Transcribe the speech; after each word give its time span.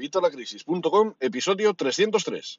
Evitalacrisis.com, 0.00 1.12
episodio 1.20 1.74
303. 1.74 2.58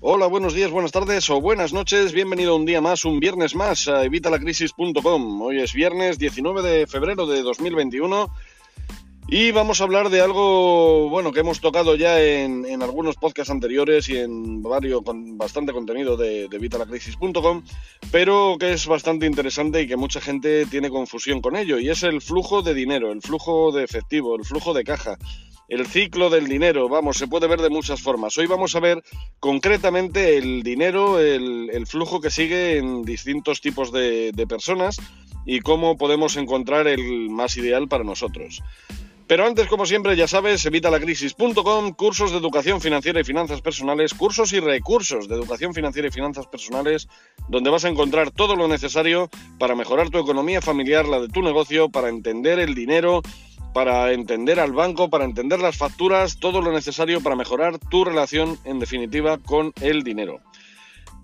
Hola, 0.00 0.26
buenos 0.26 0.52
días, 0.52 0.70
buenas 0.70 0.92
tardes 0.92 1.30
o 1.30 1.40
buenas 1.40 1.72
noches. 1.72 2.12
Bienvenido 2.12 2.56
un 2.56 2.66
día 2.66 2.82
más, 2.82 3.06
un 3.06 3.20
viernes 3.20 3.54
más 3.54 3.88
a 3.88 4.04
evitalacrisis.com. 4.04 5.40
Hoy 5.40 5.62
es 5.62 5.72
viernes 5.72 6.18
19 6.18 6.60
de 6.60 6.86
febrero 6.86 7.26
de 7.26 7.40
2021 7.40 8.28
y 9.30 9.52
vamos 9.52 9.80
a 9.80 9.84
hablar 9.84 10.08
de 10.08 10.22
algo, 10.22 11.10
bueno, 11.10 11.32
que 11.32 11.40
hemos 11.40 11.60
tocado 11.60 11.94
ya 11.96 12.18
en, 12.22 12.82
algunos 12.82 13.16
podcasts 13.16 13.50
anteriores 13.50 14.08
y 14.08 14.16
en 14.16 14.62
varios, 14.62 15.02
con 15.02 15.36
bastante 15.36 15.72
contenido 15.72 16.16
de, 16.16 16.48
de 16.48 16.58
vitalacrisis.com, 16.58 17.62
pero 18.10 18.56
que 18.58 18.72
es 18.72 18.86
bastante 18.86 19.26
interesante 19.26 19.82
y 19.82 19.86
que 19.86 19.96
mucha 19.96 20.22
gente 20.22 20.64
tiene 20.66 20.88
confusión 20.88 21.42
con 21.42 21.56
ello, 21.56 21.78
y 21.78 21.90
es 21.90 22.02
el 22.04 22.22
flujo 22.22 22.62
de 22.62 22.72
dinero, 22.72 23.12
el 23.12 23.20
flujo 23.20 23.70
de 23.70 23.84
efectivo, 23.84 24.34
el 24.34 24.46
flujo 24.46 24.72
de 24.72 24.84
caja, 24.84 25.18
el 25.68 25.86
ciclo 25.86 26.30
del 26.30 26.48
dinero, 26.48 26.88
vamos, 26.88 27.18
se 27.18 27.28
puede 27.28 27.46
ver 27.46 27.60
de 27.60 27.68
muchas 27.68 28.00
formas. 28.00 28.38
Hoy 28.38 28.46
vamos 28.46 28.74
a 28.74 28.80
ver 28.80 29.02
concretamente 29.38 30.38
el 30.38 30.62
dinero, 30.62 31.20
el, 31.20 31.86
flujo 31.86 32.22
que 32.22 32.30
sigue 32.30 32.78
en 32.78 33.02
distintos 33.02 33.60
tipos 33.60 33.92
de 33.92 34.46
personas 34.48 34.96
y 35.48 35.60
cómo 35.60 35.96
podemos 35.96 36.36
encontrar 36.36 36.86
el 36.86 37.30
más 37.30 37.56
ideal 37.56 37.88
para 37.88 38.04
nosotros. 38.04 38.62
Pero 39.28 39.46
antes, 39.46 39.68
como 39.68 39.84
siempre, 39.84 40.16
ya 40.16 40.26
sabes, 40.26 40.64
evitalacrisis.com, 40.64 41.92
cursos 41.92 42.30
de 42.30 42.38
educación 42.38 42.80
financiera 42.80 43.20
y 43.20 43.24
finanzas 43.24 43.60
personales, 43.60 44.14
cursos 44.14 44.54
y 44.54 44.60
recursos 44.60 45.28
de 45.28 45.34
educación 45.34 45.74
financiera 45.74 46.08
y 46.08 46.10
finanzas 46.10 46.46
personales, 46.46 47.08
donde 47.46 47.68
vas 47.68 47.84
a 47.84 47.90
encontrar 47.90 48.30
todo 48.30 48.56
lo 48.56 48.68
necesario 48.68 49.28
para 49.58 49.74
mejorar 49.74 50.08
tu 50.08 50.18
economía 50.18 50.62
familiar, 50.62 51.06
la 51.06 51.20
de 51.20 51.28
tu 51.28 51.42
negocio, 51.42 51.90
para 51.90 52.08
entender 52.08 52.58
el 52.58 52.74
dinero, 52.74 53.20
para 53.74 54.14
entender 54.14 54.60
al 54.60 54.72
banco, 54.72 55.10
para 55.10 55.26
entender 55.26 55.60
las 55.60 55.76
facturas, 55.76 56.38
todo 56.40 56.62
lo 56.62 56.72
necesario 56.72 57.20
para 57.20 57.36
mejorar 57.36 57.78
tu 57.78 58.06
relación, 58.06 58.58
en 58.64 58.78
definitiva, 58.78 59.36
con 59.36 59.74
el 59.82 60.04
dinero. 60.04 60.40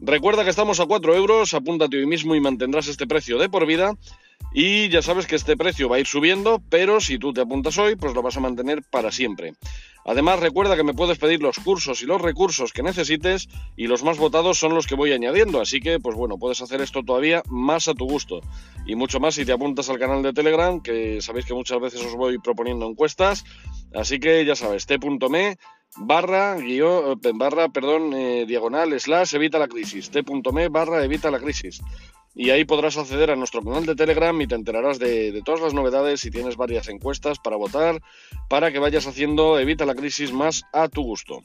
Recuerda 0.00 0.44
que 0.44 0.50
estamos 0.50 0.78
a 0.78 0.84
4 0.84 1.14
euros, 1.14 1.54
apúntate 1.54 1.96
hoy 1.96 2.06
mismo 2.06 2.34
y 2.34 2.40
mantendrás 2.40 2.86
este 2.86 3.06
precio 3.06 3.38
de 3.38 3.48
por 3.48 3.64
vida. 3.64 3.94
Y 4.56 4.88
ya 4.88 5.02
sabes 5.02 5.26
que 5.26 5.34
este 5.34 5.56
precio 5.56 5.88
va 5.88 5.96
a 5.96 6.00
ir 6.00 6.06
subiendo, 6.06 6.62
pero 6.70 7.00
si 7.00 7.18
tú 7.18 7.32
te 7.32 7.40
apuntas 7.40 7.76
hoy, 7.76 7.96
pues 7.96 8.14
lo 8.14 8.22
vas 8.22 8.36
a 8.36 8.40
mantener 8.40 8.84
para 8.88 9.10
siempre. 9.10 9.54
Además, 10.04 10.38
recuerda 10.38 10.76
que 10.76 10.84
me 10.84 10.94
puedes 10.94 11.18
pedir 11.18 11.42
los 11.42 11.58
cursos 11.58 12.02
y 12.02 12.06
los 12.06 12.20
recursos 12.20 12.72
que 12.72 12.84
necesites 12.84 13.48
y 13.74 13.88
los 13.88 14.04
más 14.04 14.18
votados 14.18 14.58
son 14.58 14.74
los 14.74 14.86
que 14.86 14.94
voy 14.94 15.12
añadiendo, 15.12 15.60
así 15.60 15.80
que 15.80 15.98
pues 15.98 16.14
bueno, 16.14 16.38
puedes 16.38 16.60
hacer 16.60 16.82
esto 16.82 17.02
todavía 17.02 17.42
más 17.48 17.88
a 17.88 17.94
tu 17.94 18.06
gusto. 18.06 18.42
Y 18.86 18.94
mucho 18.94 19.18
más 19.18 19.34
si 19.34 19.44
te 19.44 19.52
apuntas 19.52 19.88
al 19.88 19.98
canal 19.98 20.22
de 20.22 20.32
Telegram, 20.32 20.80
que 20.80 21.20
sabéis 21.20 21.46
que 21.46 21.54
muchas 21.54 21.80
veces 21.80 22.04
os 22.04 22.14
voy 22.14 22.38
proponiendo 22.38 22.86
encuestas, 22.86 23.44
así 23.94 24.20
que 24.20 24.44
ya 24.44 24.54
sabes, 24.54 24.86
t.me 24.86 25.56
barra, 25.96 26.56
guion, 26.56 27.18
barra, 27.34 27.70
perdón, 27.70 28.12
eh, 28.12 28.44
diagonal, 28.46 29.00
slash, 29.00 29.34
evita 29.34 29.58
la 29.58 29.68
crisis, 29.68 30.10
t.me 30.10 30.68
barra, 30.68 31.02
evita 31.02 31.30
la 31.30 31.40
crisis 31.40 31.80
y 32.34 32.50
ahí 32.50 32.64
podrás 32.64 32.96
acceder 32.96 33.30
a 33.30 33.36
nuestro 33.36 33.62
canal 33.62 33.86
de 33.86 33.94
Telegram 33.94 34.38
y 34.40 34.46
te 34.46 34.56
enterarás 34.56 34.98
de, 34.98 35.40
todas 35.44 35.60
las 35.60 35.74
novedades 35.74 36.24
y 36.24 36.30
tienes 36.30 36.56
varias 36.56 36.88
encuestas 36.88 37.38
para 37.38 37.56
votar 37.56 38.02
para 38.48 38.72
que 38.72 38.80
vayas 38.80 39.06
haciendo 39.06 39.58
Evita 39.58 39.86
la 39.86 39.94
crisis 39.94 40.32
más 40.32 40.64
a 40.72 40.88
tu 40.88 41.02
gusto. 41.02 41.42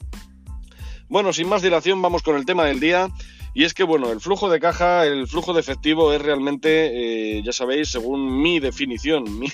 Bueno, 1.08 1.32
sin 1.32 1.48
más 1.48 1.62
dilación 1.62 2.02
vamos 2.02 2.22
con 2.22 2.36
el 2.36 2.44
tema 2.44 2.64
del 2.64 2.80
día 2.80 3.08
y 3.54 3.64
es 3.64 3.74
que 3.74 3.84
bueno, 3.84 4.10
el 4.10 4.20
flujo 4.20 4.48
de 4.48 4.60
caja, 4.60 5.06
el 5.06 5.26
flujo 5.26 5.52
de 5.52 5.60
efectivo 5.60 6.12
es 6.12 6.22
realmente, 6.22 7.38
eh, 7.38 7.42
ya 7.44 7.52
sabéis, 7.52 7.88
según 7.88 8.40
mi 8.42 8.60
definición, 8.60 9.38
mi, 9.38 9.48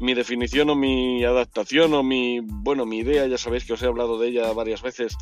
mi, 0.00 0.14
definición 0.14 0.70
o 0.70 0.76
mi 0.76 1.24
adaptación 1.24 1.94
o 1.94 2.02
mi, 2.02 2.40
bueno, 2.40 2.86
mi 2.86 2.98
idea, 2.98 3.26
ya 3.26 3.38
sabéis 3.38 3.64
que 3.64 3.72
os 3.72 3.82
he 3.82 3.86
hablado 3.86 4.18
de 4.18 4.28
ella 4.28 4.52
varias 4.52 4.82
veces, 4.82 5.16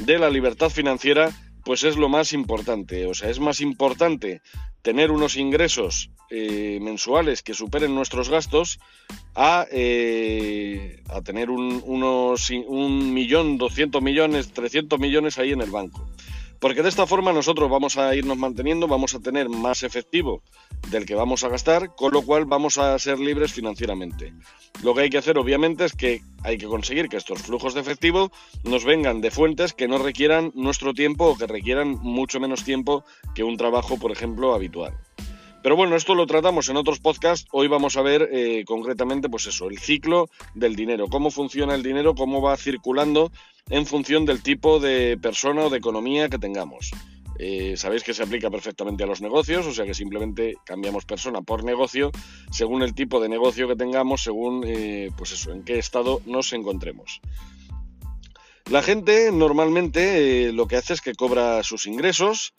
de 0.00 0.18
la 0.18 0.30
libertad 0.30 0.70
financiera, 0.70 1.30
pues 1.68 1.84
es 1.84 1.98
lo 1.98 2.08
más 2.08 2.32
importante. 2.32 3.04
O 3.04 3.12
sea, 3.12 3.28
es 3.28 3.40
más 3.40 3.60
importante 3.60 4.40
tener 4.80 5.10
unos 5.10 5.36
ingresos 5.36 6.08
eh, 6.30 6.78
mensuales 6.80 7.42
que 7.42 7.52
superen 7.52 7.94
nuestros 7.94 8.30
gastos 8.30 8.80
a, 9.34 9.66
eh, 9.70 11.02
a 11.10 11.20
tener 11.20 11.50
un, 11.50 11.82
unos 11.84 12.48
un 12.48 13.12
millón, 13.12 13.58
200 13.58 14.00
millones, 14.00 14.50
300 14.54 14.98
millones 14.98 15.38
ahí 15.38 15.52
en 15.52 15.60
el 15.60 15.70
banco. 15.70 16.08
Porque 16.60 16.82
de 16.82 16.88
esta 16.88 17.06
forma 17.06 17.32
nosotros 17.32 17.70
vamos 17.70 17.96
a 17.96 18.14
irnos 18.14 18.36
manteniendo, 18.36 18.88
vamos 18.88 19.14
a 19.14 19.20
tener 19.20 19.48
más 19.48 19.82
efectivo 19.84 20.42
del 20.90 21.06
que 21.06 21.14
vamos 21.14 21.44
a 21.44 21.48
gastar, 21.48 21.94
con 21.94 22.12
lo 22.12 22.22
cual 22.22 22.46
vamos 22.46 22.78
a 22.78 22.98
ser 22.98 23.20
libres 23.20 23.52
financieramente. 23.52 24.32
Lo 24.82 24.94
que 24.94 25.02
hay 25.02 25.10
que 25.10 25.18
hacer 25.18 25.38
obviamente 25.38 25.84
es 25.84 25.92
que 25.92 26.22
hay 26.42 26.58
que 26.58 26.66
conseguir 26.66 27.08
que 27.08 27.16
estos 27.16 27.42
flujos 27.42 27.74
de 27.74 27.80
efectivo 27.80 28.32
nos 28.64 28.84
vengan 28.84 29.20
de 29.20 29.30
fuentes 29.30 29.72
que 29.72 29.88
no 29.88 29.98
requieran 29.98 30.50
nuestro 30.54 30.94
tiempo 30.94 31.26
o 31.26 31.38
que 31.38 31.46
requieran 31.46 31.98
mucho 32.02 32.40
menos 32.40 32.64
tiempo 32.64 33.04
que 33.34 33.44
un 33.44 33.56
trabajo, 33.56 33.98
por 33.98 34.10
ejemplo, 34.10 34.54
habitual. 34.54 34.98
Pero 35.62 35.76
bueno, 35.76 35.96
esto 35.96 36.14
lo 36.14 36.26
tratamos 36.26 36.68
en 36.68 36.76
otros 36.76 37.00
podcasts. 37.00 37.48
Hoy 37.52 37.66
vamos 37.66 37.96
a 37.96 38.02
ver 38.02 38.28
eh, 38.32 38.64
concretamente, 38.64 39.28
pues 39.28 39.46
eso, 39.46 39.68
el 39.68 39.78
ciclo 39.78 40.28
del 40.54 40.76
dinero, 40.76 41.08
cómo 41.08 41.30
funciona 41.30 41.74
el 41.74 41.82
dinero, 41.82 42.14
cómo 42.14 42.40
va 42.40 42.56
circulando 42.56 43.32
en 43.68 43.84
función 43.84 44.24
del 44.24 44.42
tipo 44.42 44.78
de 44.78 45.18
persona 45.20 45.64
o 45.64 45.70
de 45.70 45.78
economía 45.78 46.28
que 46.28 46.38
tengamos. 46.38 46.90
Eh, 47.40 47.76
sabéis 47.76 48.02
que 48.02 48.14
se 48.14 48.22
aplica 48.22 48.50
perfectamente 48.50 49.04
a 49.04 49.06
los 49.06 49.20
negocios, 49.20 49.66
o 49.66 49.72
sea 49.72 49.84
que 49.84 49.94
simplemente 49.94 50.56
cambiamos 50.64 51.04
persona 51.04 51.40
por 51.40 51.62
negocio 51.62 52.10
según 52.50 52.82
el 52.82 52.94
tipo 52.94 53.20
de 53.20 53.28
negocio 53.28 53.68
que 53.68 53.76
tengamos, 53.76 54.22
según 54.22 54.64
eh, 54.66 55.10
pues 55.16 55.32
eso, 55.32 55.52
en 55.52 55.62
qué 55.62 55.78
estado 55.78 56.20
nos 56.26 56.52
encontremos. 56.52 57.20
La 58.70 58.82
gente 58.82 59.30
normalmente 59.32 60.52
lo 60.52 60.66
que 60.66 60.76
hace 60.76 60.94
es 60.94 61.00
que 61.00 61.14
cobra 61.14 61.62
sus 61.62 61.86
ingresos, 61.86 62.54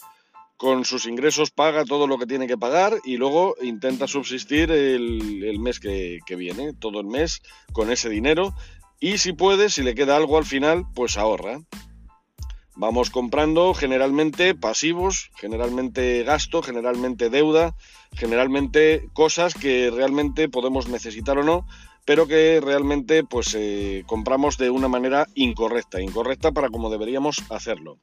con 0.59 0.83
sus 0.83 1.05
ingresos 1.05 1.51
paga 1.51 1.85
todo 1.85 2.05
lo 2.05 2.17
que 2.17 2.25
tiene 2.25 2.45
que 2.45 2.57
pagar 2.57 2.99
y 3.05 3.15
luego 3.15 3.55
intenta 3.61 4.09
subsistir 4.09 4.69
el, 4.71 5.57
mes 5.57 5.79
que, 5.79 6.19
viene, 6.35 6.73
todo 6.73 6.99
el 6.99 7.07
mes 7.07 7.41
con 7.71 7.89
ese 7.89 8.09
dinero 8.09 8.53
y 8.99 9.19
si 9.19 9.31
puede, 9.31 9.69
si 9.69 9.83
le 9.83 9.95
queda 9.95 10.17
algo 10.17 10.37
al 10.37 10.43
final, 10.43 10.83
pues 10.93 11.17
ahorra. 11.17 11.61
Vamos 12.75 13.09
comprando 13.09 13.73
generalmente 13.73 14.53
pasivos, 14.53 15.31
generalmente 15.35 16.23
gasto, 16.23 16.61
generalmente 16.61 17.29
deuda, 17.29 17.73
generalmente 18.11 19.07
cosas 19.13 19.53
que 19.53 19.89
realmente 19.89 20.49
podemos 20.49 20.89
necesitar 20.89 21.37
o 21.37 21.43
no, 21.43 21.65
pero 22.03 22.27
que 22.27 22.59
realmente 22.59 23.23
pues 23.23 23.55
eh, 23.57 24.03
compramos 24.07 24.57
de 24.57 24.69
una 24.69 24.89
manera 24.89 25.25
incorrecta, 25.35 26.01
incorrecta 26.01 26.51
para 26.51 26.67
como 26.67 26.89
deberíamos 26.89 27.41
hacerlo. 27.49 27.97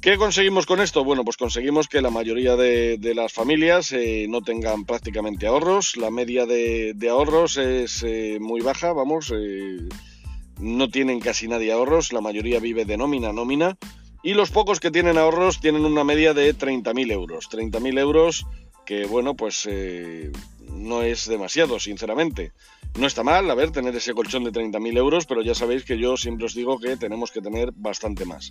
¿Qué 0.00 0.16
conseguimos 0.16 0.64
con 0.64 0.80
esto? 0.80 1.02
Bueno, 1.02 1.24
pues 1.24 1.36
conseguimos 1.36 1.88
que 1.88 2.00
la 2.00 2.10
mayoría 2.10 2.54
de, 2.54 3.12
las 3.16 3.32
familias 3.32 3.90
eh, 3.90 4.26
no 4.28 4.42
tengan 4.42 4.84
prácticamente 4.84 5.48
ahorros. 5.48 5.96
La 5.96 6.12
media 6.12 6.46
de, 6.46 6.94
ahorros 7.10 7.56
es 7.56 8.04
eh, 8.04 8.38
muy 8.40 8.60
baja, 8.60 8.92
vamos, 8.92 9.32
eh, 9.36 9.88
no 10.60 10.88
tienen 10.88 11.18
casi 11.18 11.48
nadie 11.48 11.72
ahorros, 11.72 12.12
la 12.12 12.20
mayoría 12.20 12.60
vive 12.60 12.84
de 12.84 12.96
nómina 12.96 13.32
nómina. 13.32 13.76
Y 14.22 14.34
los 14.34 14.52
pocos 14.52 14.78
que 14.78 14.92
tienen 14.92 15.18
ahorros 15.18 15.60
tienen 15.60 15.84
una 15.84 16.04
media 16.04 16.32
de 16.32 16.54
30.000 16.56 17.10
euros. 17.10 17.50
30.000 17.50 17.98
euros 17.98 18.46
que, 18.86 19.04
bueno, 19.06 19.34
pues 19.34 19.68
no 20.72 21.02
es 21.02 21.26
demasiado, 21.26 21.80
sinceramente. 21.80 22.52
No 22.96 23.06
está 23.06 23.22
mal, 23.24 23.50
a 23.50 23.54
ver, 23.54 23.72
tener 23.72 23.94
ese 23.96 24.14
colchón 24.14 24.44
de 24.44 24.52
30.000 24.52 24.96
euros, 24.96 25.26
pero 25.26 25.42
ya 25.42 25.54
sabéis 25.54 25.84
que 25.84 25.98
yo 25.98 26.16
siempre 26.16 26.46
os 26.46 26.54
digo 26.54 26.78
que 26.78 26.96
tenemos 26.96 27.30
que 27.32 27.40
tener 27.40 27.72
bastante 27.72 28.24
más. 28.24 28.50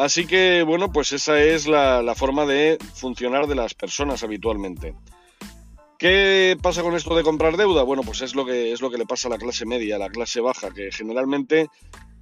Así 0.00 0.26
que, 0.26 0.62
bueno, 0.62 0.90
pues 0.90 1.12
esa 1.12 1.42
es 1.42 1.66
la, 1.66 2.14
forma 2.16 2.46
de 2.46 2.78
funcionar 2.94 3.46
de 3.46 3.54
las 3.54 3.74
personas 3.74 4.22
habitualmente. 4.22 4.94
¿Qué 5.98 6.56
pasa 6.62 6.80
con 6.80 6.94
esto 6.96 7.14
de 7.14 7.22
comprar 7.22 7.58
deuda? 7.58 7.82
Bueno, 7.82 8.02
pues 8.02 8.22
es 8.22 8.34
lo 8.34 8.46
que 8.46 8.72
es 8.72 8.80
lo 8.80 8.90
que 8.90 8.96
le 8.96 9.04
pasa 9.04 9.28
a 9.28 9.32
la 9.32 9.36
clase 9.36 9.66
media, 9.66 9.96
a 9.96 9.98
la 9.98 10.08
clase 10.08 10.40
baja, 10.40 10.70
que 10.70 10.90
generalmente 10.90 11.68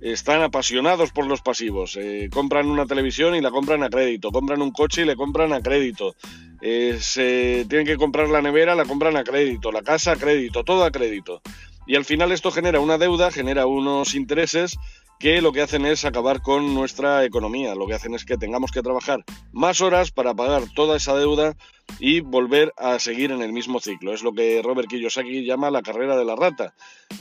están 0.00 0.42
apasionados 0.42 1.12
por 1.12 1.28
los 1.28 1.40
pasivos. 1.40 1.96
Eh, 1.96 2.28
compran 2.32 2.68
una 2.68 2.84
televisión 2.84 3.36
y 3.36 3.40
la 3.40 3.52
compran 3.52 3.84
a 3.84 3.90
crédito, 3.90 4.32
compran 4.32 4.60
un 4.60 4.72
coche 4.72 5.02
y 5.02 5.04
le 5.04 5.14
compran 5.14 5.52
a 5.52 5.60
crédito. 5.62 6.16
Eh, 6.60 6.98
se 7.00 7.64
tienen 7.68 7.86
que 7.86 7.96
comprar 7.96 8.28
la 8.28 8.42
nevera, 8.42 8.74
la 8.74 8.86
compran 8.86 9.16
a 9.16 9.22
crédito, 9.22 9.70
la 9.70 9.82
casa 9.82 10.12
a 10.12 10.16
crédito, 10.16 10.64
todo 10.64 10.82
a 10.82 10.90
crédito. 10.90 11.42
Y 11.86 11.94
al 11.94 12.04
final 12.04 12.32
esto 12.32 12.50
genera 12.50 12.80
una 12.80 12.98
deuda, 12.98 13.30
genera 13.30 13.66
unos 13.66 14.16
intereses 14.16 14.76
que 15.18 15.42
lo 15.42 15.52
que 15.52 15.62
hacen 15.62 15.84
es 15.84 16.04
acabar 16.04 16.42
con 16.42 16.74
nuestra 16.74 17.24
economía, 17.24 17.74
lo 17.74 17.86
que 17.86 17.94
hacen 17.94 18.14
es 18.14 18.24
que 18.24 18.36
tengamos 18.36 18.70
que 18.70 18.82
trabajar 18.82 19.24
más 19.52 19.80
horas 19.80 20.10
para 20.12 20.34
pagar 20.34 20.62
toda 20.74 20.96
esa 20.96 21.16
deuda 21.16 21.56
y 21.98 22.20
volver 22.20 22.72
a 22.76 22.98
seguir 22.98 23.32
en 23.32 23.42
el 23.42 23.52
mismo 23.52 23.80
ciclo. 23.80 24.12
Es 24.12 24.22
lo 24.22 24.32
que 24.32 24.62
Robert 24.62 24.88
Kiyosaki 24.88 25.44
llama 25.44 25.70
la 25.70 25.82
carrera 25.82 26.16
de 26.16 26.24
la 26.24 26.36
rata, 26.36 26.74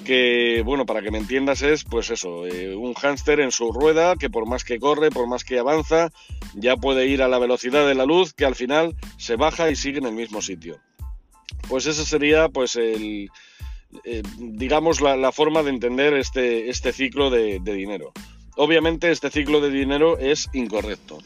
que, 0.06 0.62
bueno, 0.64 0.86
para 0.86 1.02
que 1.02 1.10
me 1.10 1.18
entiendas 1.18 1.62
es, 1.64 1.84
pues 1.84 2.12
eso, 2.12 2.46
eh, 2.46 2.76
un 2.76 2.94
hámster 2.94 3.40
en 3.40 3.52
su 3.52 3.72
rueda 3.72 4.16
que 4.16 4.30
por 4.30 4.48
más 4.48 4.64
que 4.64 4.80
corre, 4.80 5.10
por 5.10 5.28
más 5.28 5.44
que 5.44 5.58
avanza, 5.58 6.12
ya 6.54 6.76
puede 6.76 7.08
ir 7.08 7.24
a 7.24 7.28
la 7.28 7.40
velocidad 7.40 7.88
de 7.88 7.96
la 7.96 8.06
luz, 8.06 8.34
que 8.34 8.46
al 8.46 8.56
final 8.56 8.96
se 9.18 9.38
baja 9.38 9.72
y 9.72 9.76
sigue 9.76 10.00
en 10.00 10.06
el 10.06 10.14
mismo 10.14 10.42
sitio. 10.42 10.80
Pues 11.68 11.86
ese 11.86 12.06
sería, 12.06 12.50
pues, 12.50 12.76
el, 12.76 13.30
eh, 14.04 14.24
digamos, 14.38 15.02
la, 15.02 15.32
forma 15.32 15.64
de 15.64 15.70
entender 15.70 16.14
este, 16.14 16.70
este 16.70 16.94
ciclo 16.94 17.30
de 17.30 17.60
dinero. 17.60 18.12
Obviamente 18.56 19.12
este 19.12 19.30
ciclo 19.30 19.62
de 19.62 19.70
dinero 19.70 20.18
es 20.18 20.50
incorrecto. 20.54 21.20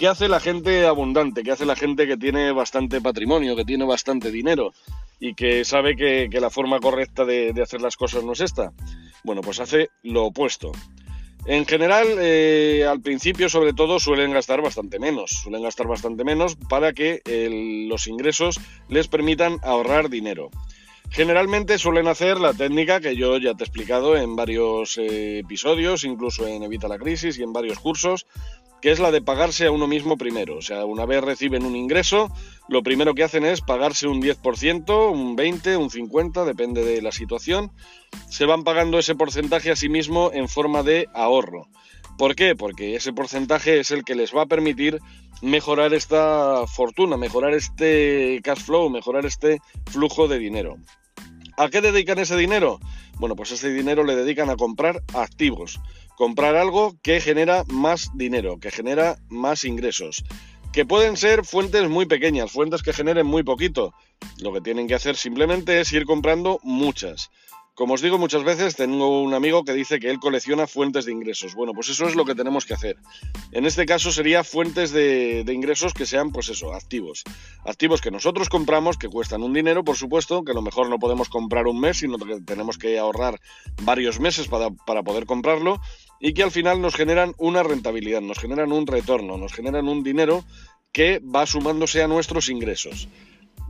¿Qué 0.00 0.08
hace 0.08 0.30
la 0.30 0.40
gente 0.40 0.86
abundante? 0.86 1.42
¿Qué 1.42 1.50
hace 1.50 1.66
la 1.66 1.76
gente 1.76 2.06
que 2.06 2.16
tiene 2.16 2.52
bastante 2.52 3.02
patrimonio, 3.02 3.54
que 3.54 3.66
tiene 3.66 3.84
bastante 3.84 4.30
dinero 4.30 4.72
y 5.18 5.34
que 5.34 5.62
sabe 5.66 5.94
que, 5.94 6.30
la 6.40 6.48
forma 6.48 6.80
correcta 6.80 7.26
de, 7.26 7.52
hacer 7.62 7.82
las 7.82 7.96
cosas 7.96 8.24
no 8.24 8.32
es 8.32 8.40
esta? 8.40 8.72
Bueno, 9.24 9.42
pues 9.42 9.60
hace 9.60 9.90
lo 10.02 10.24
opuesto. 10.24 10.72
En 11.44 11.66
general, 11.66 12.06
eh, 12.18 12.86
al 12.88 13.02
principio 13.02 13.50
sobre 13.50 13.74
todo 13.74 14.00
suelen 14.00 14.32
gastar 14.32 14.62
bastante 14.62 14.98
menos, 14.98 15.32
suelen 15.42 15.62
gastar 15.62 15.86
bastante 15.86 16.24
menos 16.24 16.56
para 16.56 16.94
que 16.94 17.20
los 17.86 18.06
ingresos 18.06 18.58
les 18.88 19.06
permitan 19.06 19.58
ahorrar 19.62 20.08
dinero. 20.08 20.48
Generalmente 21.10 21.76
suelen 21.78 22.06
hacer 22.06 22.38
la 22.38 22.54
técnica 22.54 23.00
que 23.00 23.16
yo 23.16 23.36
ya 23.36 23.54
te 23.54 23.64
he 23.64 23.66
explicado 23.66 24.16
en 24.16 24.36
varios 24.36 24.96
eh, 24.96 25.40
episodios, 25.40 26.04
incluso 26.04 26.46
en 26.46 26.62
Evita 26.62 26.86
la 26.86 26.98
Crisis 26.98 27.36
y 27.36 27.42
en 27.42 27.52
varios 27.52 27.80
cursos, 27.80 28.26
que 28.80 28.92
es 28.92 29.00
la 29.00 29.10
de 29.10 29.20
pagarse 29.20 29.66
a 29.66 29.72
uno 29.72 29.88
mismo 29.88 30.16
primero. 30.16 30.56
O 30.56 30.62
sea, 30.62 30.84
una 30.84 31.06
vez 31.06 31.22
reciben 31.22 31.64
un 31.64 31.74
ingreso, 31.74 32.30
lo 32.68 32.84
primero 32.84 33.14
que 33.14 33.24
hacen 33.24 33.44
es 33.44 33.60
pagarse 33.60 34.06
un 34.06 34.22
10%, 34.22 35.12
un 35.12 35.36
20%, 35.36 35.78
un 35.78 35.90
50%, 35.90 36.44
depende 36.44 36.84
de 36.84 37.02
la 37.02 37.10
situación. 37.10 37.72
Se 38.28 38.46
van 38.46 38.62
pagando 38.62 38.98
ese 38.98 39.16
porcentaje 39.16 39.72
a 39.72 39.76
sí 39.76 39.88
mismo 39.88 40.30
en 40.32 40.48
forma 40.48 40.84
de 40.84 41.08
ahorro. 41.12 41.68
¿Por 42.18 42.36
qué? 42.36 42.54
Porque 42.54 42.94
ese 42.94 43.12
porcentaje 43.12 43.80
es 43.80 43.90
el 43.90 44.04
que 44.04 44.14
les 44.14 44.34
va 44.34 44.42
a 44.42 44.46
permitir 44.46 45.00
mejorar 45.42 45.94
esta 45.94 46.66
fortuna, 46.66 47.16
mejorar 47.16 47.54
este 47.54 48.40
cash 48.44 48.60
flow, 48.60 48.90
mejorar 48.90 49.26
este 49.26 49.58
flujo 49.86 50.28
de 50.28 50.38
dinero. 50.38 50.76
¿A 51.60 51.68
qué 51.68 51.82
dedican 51.82 52.18
ese 52.18 52.36
dinero? 52.36 52.80
Bueno, 53.18 53.36
pues 53.36 53.52
ese 53.52 53.70
dinero 53.70 54.02
le 54.02 54.16
dedican 54.16 54.48
a 54.48 54.56
comprar 54.56 55.02
activos 55.12 55.78
comprar 56.20 56.54
algo 56.54 56.98
que 57.02 57.18
genera 57.18 57.64
más 57.68 58.10
dinero, 58.12 58.60
que 58.60 58.70
genera 58.70 59.16
más 59.30 59.64
ingresos, 59.64 60.22
que 60.70 60.84
pueden 60.84 61.16
ser 61.16 61.46
fuentes 61.46 61.88
muy 61.88 62.04
pequeñas, 62.04 62.52
fuentes 62.52 62.82
que 62.82 62.92
generen 62.92 63.26
muy 63.26 63.42
poquito. 63.42 63.94
Lo 64.38 64.52
que 64.52 64.60
tienen 64.60 64.86
que 64.86 64.94
hacer 64.94 65.16
simplemente 65.16 65.80
es 65.80 65.90
ir 65.94 66.04
comprando 66.04 66.60
muchas. 66.62 67.30
Como 67.74 67.94
os 67.94 68.02
digo 68.02 68.18
muchas 68.18 68.44
veces, 68.44 68.76
tengo 68.76 69.22
un 69.22 69.32
amigo 69.32 69.64
que 69.64 69.72
dice 69.72 69.98
que 70.00 70.10
él 70.10 70.18
colecciona 70.18 70.66
fuentes 70.66 71.04
de 71.06 71.12
ingresos. 71.12 71.54
Bueno, 71.54 71.72
pues 71.72 71.88
eso 71.88 72.06
es 72.06 72.14
lo 72.14 72.24
que 72.24 72.34
tenemos 72.34 72.66
que 72.66 72.74
hacer. 72.74 72.96
En 73.52 73.64
este 73.64 73.86
caso 73.86 74.12
sería 74.12 74.44
fuentes 74.44 74.90
de, 74.92 75.44
ingresos 75.50 75.94
que 75.94 76.06
sean, 76.06 76.30
pues 76.30 76.48
eso, 76.48 76.74
activos. 76.74 77.24
Activos 77.64 78.00
que 78.00 78.10
nosotros 78.10 78.48
compramos, 78.48 78.98
que 78.98 79.08
cuestan 79.08 79.42
un 79.42 79.54
dinero, 79.54 79.84
por 79.84 79.96
supuesto, 79.96 80.44
que 80.44 80.52
a 80.52 80.54
lo 80.54 80.62
mejor 80.62 80.90
no 80.90 80.98
podemos 80.98 81.28
comprar 81.28 81.66
un 81.66 81.80
mes, 81.80 81.98
sino 81.98 82.18
que 82.18 82.40
tenemos 82.42 82.76
que 82.76 82.98
ahorrar 82.98 83.40
varios 83.82 84.20
meses 84.20 84.48
para, 84.48 84.70
para 84.70 85.02
poder 85.02 85.24
comprarlo 85.24 85.80
y 86.20 86.34
que 86.34 86.42
al 86.42 86.50
final 86.50 86.82
nos 86.82 86.94
generan 86.94 87.34
una 87.38 87.62
rentabilidad, 87.62 88.20
nos 88.20 88.38
generan 88.38 88.72
un 88.72 88.86
retorno, 88.86 89.38
nos 89.38 89.52
generan 89.54 89.88
un 89.88 90.02
dinero 90.02 90.44
que 90.92 91.20
va 91.20 91.46
sumándose 91.46 92.02
a 92.02 92.08
nuestros 92.08 92.48
ingresos. 92.48 93.08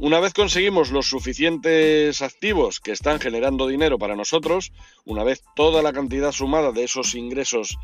Una 0.02 0.18
vez 0.18 0.32
conseguimos 0.32 0.92
los 0.92 1.10
suficientes 1.10 2.22
activos 2.22 2.80
que 2.80 2.90
están 2.90 3.20
generando 3.20 3.66
dinero 3.66 3.98
para 3.98 4.16
nosotros, 4.16 4.72
una 5.04 5.24
vez 5.24 5.42
toda 5.54 5.82
la 5.82 5.92
cantidad 5.92 6.32
sumada 6.32 6.72
de 6.72 6.84
esos 6.84 7.14
ingresos 7.14 7.76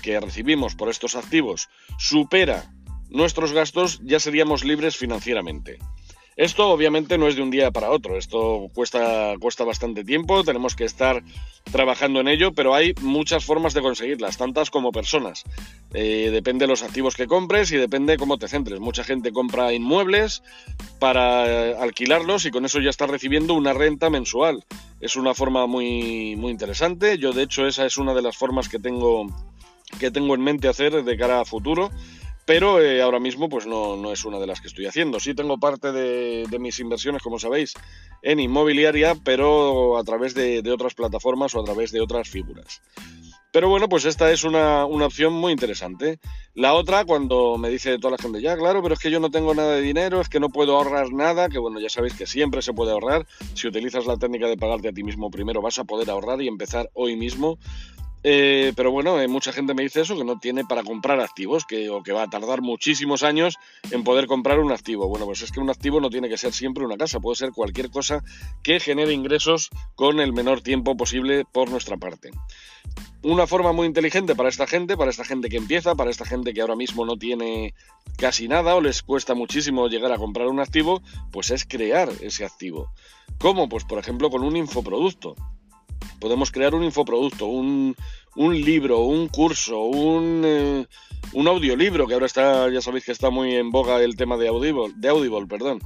que 0.00 0.20
recibimos 0.20 0.76
por 0.76 0.88
estos 0.88 1.16
activos 1.16 1.68
supera 1.98 2.72
nuestros 3.08 3.52
gastos, 3.52 4.00
ya 4.04 4.20
seríamos 4.20 4.62
libres 4.62 4.96
financieramente. 4.96 5.80
Esto 6.38 6.70
obviamente 6.70 7.18
no 7.18 7.26
es 7.26 7.34
de 7.34 7.42
un 7.42 7.50
día 7.50 7.72
para 7.72 7.90
otro, 7.90 8.16
esto 8.16 8.68
cuesta, 8.72 9.34
cuesta 9.40 9.64
bastante 9.64 10.04
tiempo, 10.04 10.44
tenemos 10.44 10.76
que 10.76 10.84
estar 10.84 11.24
trabajando 11.72 12.20
en 12.20 12.28
ello, 12.28 12.52
pero 12.52 12.76
hay 12.76 12.94
muchas 13.00 13.44
formas 13.44 13.74
de 13.74 13.82
conseguirlas, 13.82 14.36
tantas 14.36 14.70
como 14.70 14.92
personas. 14.92 15.42
Eh, 15.92 16.30
depende 16.30 16.62
de 16.62 16.68
los 16.68 16.84
activos 16.84 17.16
que 17.16 17.26
compres 17.26 17.72
y 17.72 17.76
depende 17.76 18.16
cómo 18.16 18.38
te 18.38 18.46
centres. 18.46 18.78
Mucha 18.78 19.02
gente 19.02 19.32
compra 19.32 19.72
inmuebles 19.72 20.44
para 21.00 21.82
alquilarlos 21.82 22.44
y 22.46 22.52
con 22.52 22.64
eso 22.64 22.78
ya 22.78 22.90
está 22.90 23.08
recibiendo 23.08 23.54
una 23.54 23.72
renta 23.72 24.08
mensual. 24.08 24.64
Es 25.00 25.16
una 25.16 25.34
forma 25.34 25.66
muy, 25.66 26.36
muy 26.36 26.52
interesante. 26.52 27.18
Yo 27.18 27.32
de 27.32 27.42
hecho 27.42 27.66
esa 27.66 27.84
es 27.84 27.98
una 27.98 28.14
de 28.14 28.22
las 28.22 28.36
formas 28.36 28.68
que 28.68 28.78
tengo, 28.78 29.26
que 29.98 30.12
tengo 30.12 30.36
en 30.36 30.42
mente 30.42 30.68
hacer 30.68 31.02
de 31.02 31.16
cara 31.16 31.40
a 31.40 31.44
futuro 31.44 31.90
pero 32.48 32.80
eh, 32.80 33.02
ahora 33.02 33.20
mismo 33.20 33.50
pues 33.50 33.66
no, 33.66 34.10
es 34.10 34.24
una 34.24 34.38
de 34.38 34.46
las 34.46 34.62
que 34.62 34.68
estoy 34.68 34.86
haciendo. 34.86 35.20
Sí 35.20 35.34
tengo 35.34 35.58
parte 35.58 35.92
de, 35.92 36.58
mis 36.58 36.80
inversiones, 36.80 37.20
como 37.20 37.38
sabéis, 37.38 37.74
en 38.22 38.40
inmobiliaria, 38.40 39.14
pero 39.22 39.98
a 39.98 40.02
través 40.02 40.32
de, 40.32 40.62
otras 40.72 40.94
plataformas 40.94 41.54
o 41.54 41.60
a 41.60 41.64
través 41.64 41.92
de 41.92 42.00
otras 42.00 42.26
figuras. 42.30 42.80
Pero 43.52 43.68
bueno, 43.68 43.86
pues 43.90 44.06
esta 44.06 44.32
es 44.32 44.44
una, 44.44 44.86
opción 44.86 45.34
muy 45.34 45.52
interesante. 45.52 46.20
La 46.54 46.72
otra, 46.72 47.04
cuando 47.04 47.58
me 47.58 47.68
dice 47.68 47.98
toda 47.98 48.12
la 48.12 48.22
gente, 48.22 48.40
ya, 48.40 48.56
claro, 48.56 48.82
pero 48.82 48.94
es 48.94 49.00
que 49.00 49.10
yo 49.10 49.20
no 49.20 49.30
tengo 49.30 49.54
nada 49.54 49.74
de 49.74 49.82
dinero, 49.82 50.22
es 50.22 50.30
que 50.30 50.40
no 50.40 50.48
puedo 50.48 50.74
ahorrar 50.74 51.12
nada, 51.12 51.50
que 51.50 51.58
bueno, 51.58 51.78
ya 51.80 51.90
sabéis 51.90 52.14
que 52.14 52.26
siempre 52.26 52.62
se 52.62 52.72
puede 52.72 52.92
ahorrar. 52.92 53.26
Si 53.52 53.68
utilizas 53.68 54.06
la 54.06 54.16
técnica 54.16 54.46
de 54.46 54.56
pagarte 54.56 54.88
a 54.88 54.92
ti 54.92 55.02
mismo 55.02 55.30
primero, 55.30 55.60
vas 55.60 55.78
a 55.80 55.84
poder 55.84 56.08
ahorrar 56.08 56.40
y 56.40 56.48
empezar 56.48 56.88
hoy 56.94 57.14
mismo 57.14 57.58
eh, 58.24 58.72
pero 58.74 58.90
bueno, 58.90 59.20
eh, 59.20 59.28
mucha 59.28 59.52
gente 59.52 59.74
me 59.74 59.82
dice 59.82 60.00
eso, 60.00 60.16
que 60.16 60.24
no 60.24 60.38
tiene 60.38 60.64
para 60.64 60.82
comprar 60.82 61.20
activos, 61.20 61.64
que, 61.64 61.88
o 61.90 62.02
que 62.02 62.12
va 62.12 62.24
a 62.24 62.28
tardar 62.28 62.62
muchísimos 62.62 63.22
años 63.22 63.56
en 63.90 64.04
poder 64.04 64.26
comprar 64.26 64.58
un 64.58 64.72
activo. 64.72 65.08
Bueno, 65.08 65.26
pues 65.26 65.42
es 65.42 65.52
que 65.52 65.60
un 65.60 65.70
activo 65.70 66.00
no 66.00 66.10
tiene 66.10 66.28
que 66.28 66.36
ser 66.36 66.52
siempre 66.52 66.84
una 66.84 66.96
casa, 66.96 67.20
puede 67.20 67.36
ser 67.36 67.52
cualquier 67.52 67.90
cosa 67.90 68.24
que 68.62 68.80
genere 68.80 69.12
ingresos 69.12 69.70
con 69.94 70.20
el 70.20 70.32
menor 70.32 70.60
tiempo 70.60 70.96
posible 70.96 71.44
por 71.44 71.70
nuestra 71.70 71.96
parte. 71.96 72.30
Una 73.22 73.46
forma 73.46 73.72
muy 73.72 73.86
inteligente 73.86 74.34
para 74.34 74.48
esta 74.48 74.66
gente, 74.66 74.96
para 74.96 75.10
esta 75.10 75.24
gente 75.24 75.48
que 75.48 75.56
empieza, 75.56 75.94
para 75.94 76.10
esta 76.10 76.24
gente 76.24 76.54
que 76.54 76.60
ahora 76.60 76.76
mismo 76.76 77.04
no 77.04 77.16
tiene 77.16 77.74
casi 78.16 78.48
nada 78.48 78.74
o 78.74 78.80
les 78.80 79.02
cuesta 79.02 79.34
muchísimo 79.34 79.88
llegar 79.88 80.12
a 80.12 80.18
comprar 80.18 80.48
un 80.48 80.60
activo, 80.60 81.02
pues 81.30 81.50
es 81.50 81.64
crear 81.64 82.08
ese 82.20 82.44
activo. 82.44 82.92
¿Cómo? 83.38 83.68
Pues 83.68 83.84
por 83.84 83.98
ejemplo 83.98 84.30
con 84.30 84.42
un 84.42 84.56
infoproducto 84.56 85.34
podemos 86.18 86.50
crear 86.50 86.74
un 86.74 86.84
infoproducto, 86.84 87.46
un, 87.46 87.96
un 88.36 88.60
libro, 88.60 89.00
un 89.00 89.28
curso, 89.28 89.80
un, 89.80 90.42
eh, 90.44 90.86
un, 91.32 91.48
audiolibro, 91.48 92.06
que 92.06 92.14
ahora 92.14 92.26
está, 92.26 92.70
ya 92.70 92.80
sabéis 92.80 93.04
que 93.04 93.12
está 93.12 93.30
muy 93.30 93.54
en 93.54 93.70
boga 93.70 94.02
el 94.02 94.16
tema 94.16 94.36
de 94.36 94.48
Audible, 94.48 94.92
de 94.96 95.08
Audible 95.08 95.46
perdón. 95.46 95.80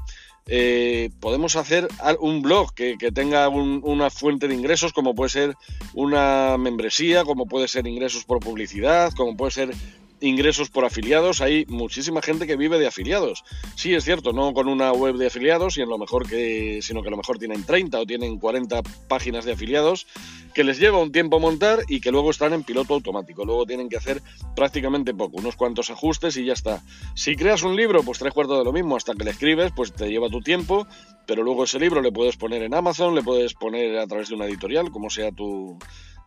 Eh, 0.46 1.10
podemos 1.20 1.54
hacer 1.54 1.86
un 2.18 2.42
blog 2.42 2.74
que, 2.74 2.96
tenga 3.14 3.48
una 3.48 4.10
fuente 4.10 4.48
de 4.48 4.54
ingresos, 4.54 4.92
como 4.92 5.14
puede 5.14 5.30
ser 5.30 5.54
una 5.94 6.56
membresía, 6.58 7.24
como 7.24 7.46
puede 7.46 7.68
ser 7.68 7.86
ingresos 7.86 8.24
por 8.24 8.40
publicidad, 8.40 9.12
como 9.12 9.36
puede 9.36 9.52
ser 9.52 9.74
ingresos 10.22 10.70
por 10.70 10.84
afiliados. 10.84 11.40
Hay 11.40 11.66
muchísima 11.68 12.22
gente 12.22 12.46
que 12.46 12.56
vive 12.56 12.78
de 12.78 12.86
afiliados. 12.86 13.44
Sí, 13.76 13.94
es 13.94 14.04
cierto, 14.04 14.32
no 14.32 14.54
con 14.54 14.68
una 14.68 14.92
web 14.92 15.16
de 15.16 15.26
afiliados, 15.26 15.76
y 15.76 15.82
en 15.82 15.88
lo 15.88 15.98
mejor 15.98 16.28
que, 16.28 16.80
sino 16.82 17.02
que 17.02 17.08
a 17.08 17.10
lo 17.10 17.16
mejor 17.16 17.38
tienen 17.38 17.64
30 17.64 18.00
o 18.00 18.06
tienen 18.06 18.38
40 18.38 18.82
páginas 19.08 19.44
de 19.44 19.52
afiliados 19.52 20.06
que 20.52 20.64
les 20.64 20.78
lleva 20.78 20.98
un 20.98 21.12
tiempo 21.12 21.40
montar 21.40 21.80
y 21.88 22.00
que 22.00 22.10
luego 22.10 22.30
están 22.30 22.52
en 22.52 22.62
piloto 22.62 22.94
automático. 22.94 23.44
Luego 23.44 23.66
tienen 23.66 23.88
que 23.88 23.96
hacer 23.96 24.22
prácticamente 24.54 25.14
poco, 25.14 25.38
unos 25.38 25.56
cuantos 25.56 25.90
ajustes 25.90 26.36
y 26.36 26.44
ya 26.44 26.52
está. 26.52 26.82
Si 27.14 27.36
creas 27.36 27.62
un 27.62 27.76
libro, 27.76 28.02
pues 28.02 28.18
tres 28.18 28.32
cuartos 28.32 28.58
de 28.58 28.64
lo 28.64 28.72
mismo. 28.72 28.96
Hasta 28.96 29.14
que 29.14 29.24
le 29.24 29.30
escribes, 29.30 29.72
pues 29.74 29.92
te 29.92 30.08
lleva 30.08 30.28
tu 30.28 30.40
tiempo, 30.40 30.86
pero 31.26 31.42
luego 31.42 31.64
ese 31.64 31.78
libro 31.78 32.00
le 32.00 32.12
puedes 32.12 32.36
poner 32.36 32.62
en 32.62 32.74
Amazon, 32.74 33.14
le 33.14 33.22
puedes 33.22 33.54
poner 33.54 33.98
a 33.98 34.06
través 34.06 34.28
de 34.28 34.34
una 34.34 34.46
editorial, 34.46 34.90
como 34.90 35.10
sea 35.10 35.32
tu 35.32 35.78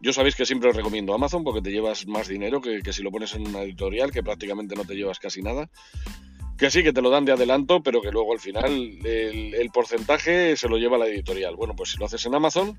yo 0.02 0.14
sabéis 0.14 0.36
que 0.36 0.46
siempre 0.46 0.70
os 0.70 0.76
recomiendo 0.76 1.14
Amazon 1.14 1.44
porque 1.44 1.62
te 1.62 1.72
llevas 1.72 2.08
más 2.08 2.28
dinero 2.28 2.62
que, 2.62 2.82
si 2.92 3.04
lo 3.04 3.12
pones 3.12 3.34
en 3.36 3.48
una 3.48 3.62
editorial, 3.62 4.12
que 4.12 4.24
prácticamente 4.24 4.76
no 4.76 4.86
te 4.86 4.96
llevas 4.96 5.20
casi 5.20 5.42
nada. 5.42 5.70
Que 6.58 6.70
sí, 6.70 6.84
que 6.84 6.94
te 6.94 7.02
lo 7.02 7.10
dan 7.10 7.26
de 7.26 7.34
adelanto, 7.34 7.84
pero 7.84 8.02
que 8.02 8.12
luego 8.12 8.32
al 8.32 8.40
final 8.40 8.72
el, 9.04 9.70
porcentaje 9.74 10.56
se 10.56 10.70
lo 10.70 10.78
lleva 10.78 10.98
la 10.98 11.08
editorial. 11.08 11.56
Bueno, 11.56 11.76
pues 11.76 11.92
si 11.92 11.98
lo 11.98 12.06
haces 12.06 12.26
en 12.26 12.36
Amazon, 12.36 12.78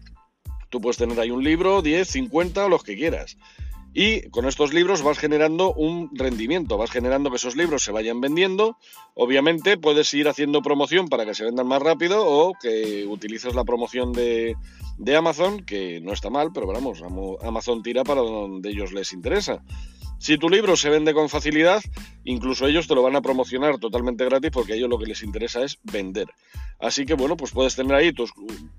tú 0.71 0.81
puedes 0.81 0.97
tener 0.97 1.19
ahí 1.21 1.31
un 1.31 1.45
libro, 1.45 1.83
10, 1.83 2.09
50 2.09 2.67
o 2.67 2.69
los 2.69 2.83
que 2.83 2.97
quieras. 2.97 3.37
Y 3.99 4.29
con 4.29 4.45
estos 4.45 4.75
libros 4.75 5.01
vas 5.01 5.19
generando 5.19 5.73
un 5.73 6.11
rendimiento, 6.13 6.77
vas 6.77 6.91
generando 6.91 7.31
que 7.31 7.37
esos 7.37 7.57
libros 7.57 7.83
se 7.83 7.93
vayan 7.93 8.21
vendiendo. 8.21 8.77
Obviamente 9.15 9.79
puedes 9.79 10.13
ir 10.13 10.29
haciendo 10.29 10.61
promoción 10.61 11.09
para 11.09 11.25
que 11.25 11.33
se 11.33 11.45
vendan 11.47 11.67
más 11.67 11.81
rápido 11.81 12.23
o 12.27 12.53
que 12.61 13.07
utilices 13.09 13.55
la 13.55 13.65
promoción 13.65 14.13
de, 14.13 14.55
de 14.99 15.17
Amazon, 15.17 15.65
que 15.65 16.03
no 16.03 16.13
está 16.13 16.29
mal, 16.29 16.51
pero 16.53 16.67
vamos, 16.67 17.03
Amazon 17.43 17.83
tira 17.83 18.05
para 18.05 18.21
donde 18.21 18.69
ellos 18.69 18.93
les 18.93 19.15
interesa. 19.15 19.63
Si 20.19 20.39
tu 20.39 20.49
libro 20.49 20.77
se 20.77 20.91
vende 20.91 21.13
con 21.13 21.29
facilidad, 21.29 21.83
incluso 22.25 22.67
ellos 22.67 22.89
te 22.89 22.95
lo 22.95 23.03
van 23.03 23.17
a 23.17 23.21
promocionar 23.21 23.79
totalmente 23.79 24.25
gratis 24.25 24.51
porque 24.51 24.73
a 24.73 24.77
ellos 24.77 24.89
lo 24.89 24.99
que 24.99 25.07
les 25.07 25.23
interesa 25.23 25.63
es 25.63 25.79
vender. 25.83 26.27
Así 26.81 27.07
que 27.07 27.15
bueno, 27.15 27.37
pues 27.37 27.53
puedes 27.53 27.77
tener 27.77 27.95
ahí 27.95 28.13
tus, 28.13 28.33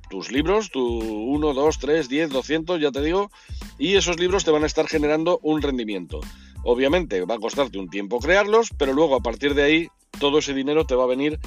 tus 0.09 0.31
libros, 0.31 0.69
tu 0.71 0.81
1, 0.83 1.53
2, 1.53 1.79
3, 1.79 2.09
10, 2.09 2.29
200, 2.29 2.81
ya 2.81 2.91
te 2.91 3.01
digo, 3.01 3.31
y 3.77 3.95
esos 3.95 4.19
libros 4.19 4.43
te 4.43 4.51
van 4.51 4.63
a 4.63 4.67
estar 4.67 4.87
generando 4.87 5.39
un 5.41 5.61
rendimiento. 5.61 6.19
Obviamente 6.63 7.23
va 7.25 7.35
a 7.35 7.39
costarte 7.39 7.77
un 7.77 7.89
tiempo 7.89 8.19
crearlos, 8.19 8.69
pero 8.77 8.93
luego 8.93 9.15
a 9.15 9.21
partir 9.21 9.53
de 9.53 9.63
ahí 9.63 9.87
todo 10.19 10.39
ese 10.39 10.53
dinero 10.53 10.85
te 10.85 10.95
va 10.95 11.03
a 11.03 11.07
venir 11.07 11.39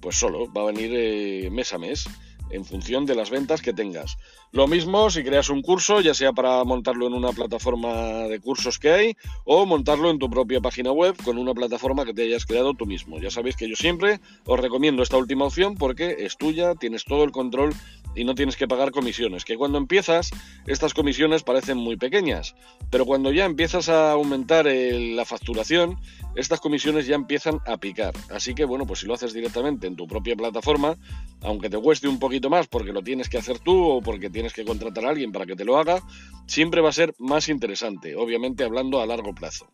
pues 0.00 0.16
solo, 0.16 0.52
va 0.52 0.62
a 0.62 0.66
venir 0.66 0.92
eh, 0.94 1.48
mes 1.50 1.72
a 1.72 1.78
mes 1.78 2.06
en 2.50 2.64
función 2.64 3.06
de 3.06 3.14
las 3.14 3.30
ventas 3.30 3.62
que 3.62 3.72
tengas. 3.72 4.16
Lo 4.52 4.66
mismo 4.66 5.10
si 5.10 5.22
creas 5.22 5.50
un 5.50 5.62
curso, 5.62 6.00
ya 6.00 6.14
sea 6.14 6.32
para 6.32 6.64
montarlo 6.64 7.06
en 7.06 7.14
una 7.14 7.32
plataforma 7.32 8.28
de 8.28 8.40
cursos 8.40 8.78
que 8.78 8.90
hay 8.90 9.16
o 9.44 9.66
montarlo 9.66 10.10
en 10.10 10.18
tu 10.18 10.30
propia 10.30 10.60
página 10.60 10.92
web 10.92 11.16
con 11.24 11.38
una 11.38 11.54
plataforma 11.54 12.04
que 12.04 12.14
te 12.14 12.22
hayas 12.22 12.46
creado 12.46 12.74
tú 12.74 12.86
mismo. 12.86 13.18
Ya 13.18 13.30
sabéis 13.30 13.56
que 13.56 13.68
yo 13.68 13.76
siempre 13.76 14.20
os 14.44 14.60
recomiendo 14.60 15.02
esta 15.02 15.16
última 15.16 15.46
opción 15.46 15.74
porque 15.76 16.16
es 16.20 16.36
tuya, 16.36 16.74
tienes 16.74 17.04
todo 17.04 17.24
el 17.24 17.30
control 17.30 17.74
y 18.18 18.24
no 18.24 18.34
tienes 18.34 18.56
que 18.56 18.66
pagar 18.66 18.90
comisiones. 18.90 19.44
Que 19.44 19.56
cuando 19.56 19.78
empiezas, 19.78 20.30
estas 20.66 20.92
comisiones 20.92 21.44
parecen 21.44 21.78
muy 21.78 21.96
pequeñas, 21.96 22.56
pero 22.90 23.06
cuando 23.06 23.30
ya 23.30 23.44
empiezas 23.44 23.88
a 23.88 24.10
aumentar 24.10 24.66
la 24.66 25.24
facturación, 25.24 25.96
estas 26.34 26.60
comisiones 26.60 27.06
ya 27.06 27.14
empiezan 27.14 27.60
a 27.64 27.76
picar. 27.76 28.14
Así 28.30 28.54
que 28.54 28.64
bueno, 28.64 28.86
pues 28.86 29.00
si 29.00 29.06
lo 29.06 29.14
haces 29.14 29.32
directamente 29.32 29.86
en 29.86 29.94
tu 29.94 30.08
propia 30.08 30.34
plataforma, 30.34 30.96
aunque 31.42 31.70
te 31.70 31.78
cueste 31.78 32.08
un 32.08 32.18
poquito 32.18 32.50
más 32.50 32.66
porque 32.66 32.92
lo 32.92 33.02
tienes 33.02 33.28
que 33.28 33.38
hacer 33.38 33.60
tú 33.60 33.84
o 33.84 34.02
porque 34.02 34.30
tienes 34.30 34.52
que 34.52 34.64
contratar 34.64 35.06
a 35.06 35.10
alguien 35.10 35.30
para 35.30 35.46
que 35.46 35.54
te 35.54 35.64
lo 35.64 35.78
haga, 35.78 36.02
siempre 36.48 36.80
va 36.80 36.88
a 36.88 36.92
ser 36.92 37.14
más 37.18 37.48
interesante, 37.48 38.16
obviamente 38.16 38.64
hablando 38.64 39.00
a 39.00 39.06
largo 39.06 39.32
plazo. 39.32 39.70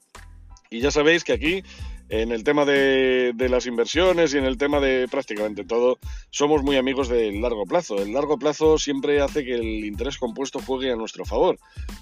Y 0.71 0.81
ya 0.81 0.91
sabéis 0.91 1.25
que 1.25 1.33
aquí 1.33 1.63
en 2.09 2.33
el 2.33 2.45
tema 2.45 2.65
de, 2.65 3.35
las 3.49 3.67
inversiones 3.67 4.35
y 4.35 4.39
en 4.39 4.45
el 4.45 4.59
tema 4.59 4.81
de 4.81 5.09
prácticamente 5.09 5.65
todo, 5.65 5.99
somos 6.31 6.63
muy 6.63 6.77
amigos 6.77 7.09
del 7.09 7.41
largo 7.41 7.65
plazo. 7.65 7.97
El 7.97 8.13
largo 8.13 8.39
plazo 8.39 8.79
siempre 8.79 9.21
hace 9.21 9.45
que 9.45 9.55
el 9.55 9.85
interés 9.85 10.19
compuesto 10.19 10.61
juegue 10.61 10.93
a 10.93 10.97
nuestro 10.97 11.25
favor. 11.25 11.59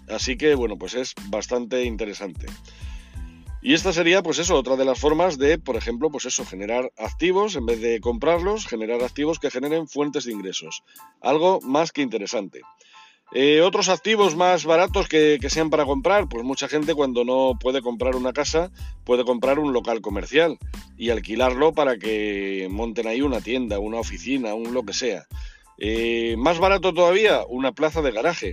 Así 0.09 0.37
que, 0.37 0.55
bueno, 0.55 0.77
pues 0.77 0.95
es 0.95 1.15
bastante 1.29 1.85
interesante. 1.85 2.47
Y 3.65 3.75
esta 3.75 3.93
sería, 3.93 4.25
pues 4.25 4.41
eso, 4.41 4.57
otra 4.57 4.75
de 4.75 4.85
las 4.85 4.99
formas 4.99 5.39
de, 5.39 5.57
por 5.57 5.77
ejemplo, 5.77 6.11
pues 6.11 6.25
eso, 6.25 6.45
generar 6.45 6.91
activos, 6.99 7.55
en 7.55 7.65
vez 7.65 7.81
de 7.81 8.01
comprarlos, 8.01 8.67
generar 8.67 9.05
activos 9.05 9.39
que 9.39 9.53
generen 9.53 9.87
fuentes 9.87 10.25
de 10.25 10.33
ingresos. 10.33 10.83
Algo 11.21 11.61
más 11.61 11.93
que 11.93 12.03
interesante. 12.03 12.61
Eh, 13.35 13.63
otros 13.63 13.89
activos 13.89 14.37
más 14.37 14.67
baratos 14.67 15.09
que, 15.09 15.39
sean 15.49 15.71
para 15.71 15.87
comprar, 15.87 16.29
pues 16.29 16.45
mucha 16.45 16.69
gente 16.69 16.95
cuando 16.95 17.25
no 17.25 17.59
puede 17.59 17.81
comprar 17.81 18.15
una 18.15 18.35
casa 18.35 18.71
puede 19.05 19.25
comprar 19.25 19.59
un 19.59 19.73
local 19.73 20.03
comercial 20.03 20.59
y 20.99 21.09
alquilarlo 21.09 21.73
para 21.73 21.97
que 21.97 22.69
monten 22.71 23.07
ahí 23.07 23.23
una 23.23 23.41
tienda, 23.41 23.79
una 23.79 23.99
oficina, 23.99 24.53
un 24.53 24.75
lo 24.75 24.83
que 24.83 24.93
sea. 24.93 25.27
Eh, 25.79 26.37
más 26.37 26.59
barato 26.59 26.93
todavía, 26.93 27.41
una 27.49 27.73
plaza 27.73 28.03
de 28.03 28.13
garaje. 28.13 28.53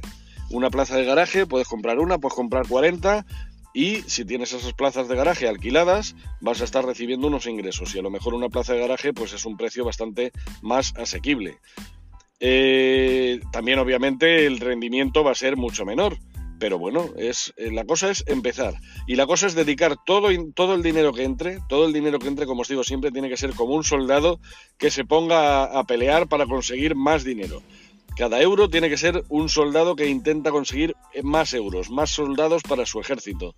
Una 0.49 0.71
plaza 0.71 0.95
de 0.95 1.05
garaje, 1.05 1.45
puedes 1.45 1.67
comprar 1.67 1.99
una, 1.99 2.17
puedes 2.17 2.35
comprar 2.35 2.65
40 2.67 3.25
y 3.73 3.97
si 4.07 4.25
tienes 4.25 4.53
esas 4.53 4.73
plazas 4.73 5.07
de 5.07 5.15
garaje 5.15 5.47
alquiladas 5.47 6.15
vas 6.41 6.61
a 6.61 6.63
estar 6.63 6.83
recibiendo 6.83 7.27
unos 7.27 7.45
ingresos 7.45 7.93
y 7.93 7.99
a 7.99 8.01
lo 8.01 8.09
mejor 8.09 8.33
una 8.33 8.49
plaza 8.49 8.73
de 8.73 8.79
garaje 8.79 9.13
pues 9.13 9.33
es 9.33 9.45
un 9.45 9.57
precio 9.57 9.85
bastante 9.85 10.31
más 10.61 10.93
asequible. 10.95 11.59
Eh, 12.39 13.39
también 13.51 13.79
obviamente 13.79 14.45
el 14.45 14.59
rendimiento 14.59 15.23
va 15.23 15.31
a 15.31 15.35
ser 15.35 15.57
mucho 15.57 15.85
menor. 15.85 16.17
Pero 16.59 16.77
bueno, 16.77 17.09
es, 17.17 17.53
eh, 17.55 17.71
la 17.71 17.85
cosa 17.85 18.11
es 18.11 18.25
empezar. 18.27 18.75
Y 19.07 19.15
la 19.15 19.25
cosa 19.25 19.47
es 19.47 19.55
dedicar 19.55 19.95
todo, 20.05 20.27
todo 20.53 20.75
el 20.75 20.83
dinero 20.83 21.13
que 21.13 21.23
entre, 21.23 21.59
todo 21.69 21.85
el 21.85 21.93
dinero 21.93 22.19
que 22.19 22.27
entre, 22.27 22.45
como 22.45 22.61
os 22.61 22.67
digo, 22.67 22.83
siempre 22.83 23.11
tiene 23.11 23.29
que 23.29 23.37
ser 23.37 23.53
como 23.53 23.75
un 23.75 23.85
soldado 23.85 24.41
que 24.77 24.91
se 24.91 25.05
ponga 25.05 25.63
a, 25.63 25.79
a 25.79 25.83
pelear 25.85 26.27
para 26.27 26.45
conseguir 26.45 26.95
más 26.95 27.23
dinero. 27.23 27.61
Cada 28.17 28.41
euro 28.41 28.69
tiene 28.69 28.89
que 28.89 28.97
ser 28.97 29.23
un 29.29 29.47
soldado 29.47 29.95
que 29.95 30.07
intenta 30.07 30.51
conseguir 30.51 30.97
más 31.23 31.53
euros, 31.53 31.89
más 31.89 32.09
soldados 32.09 32.63
para 32.63 32.85
su 32.85 32.99
ejército. 32.99 33.55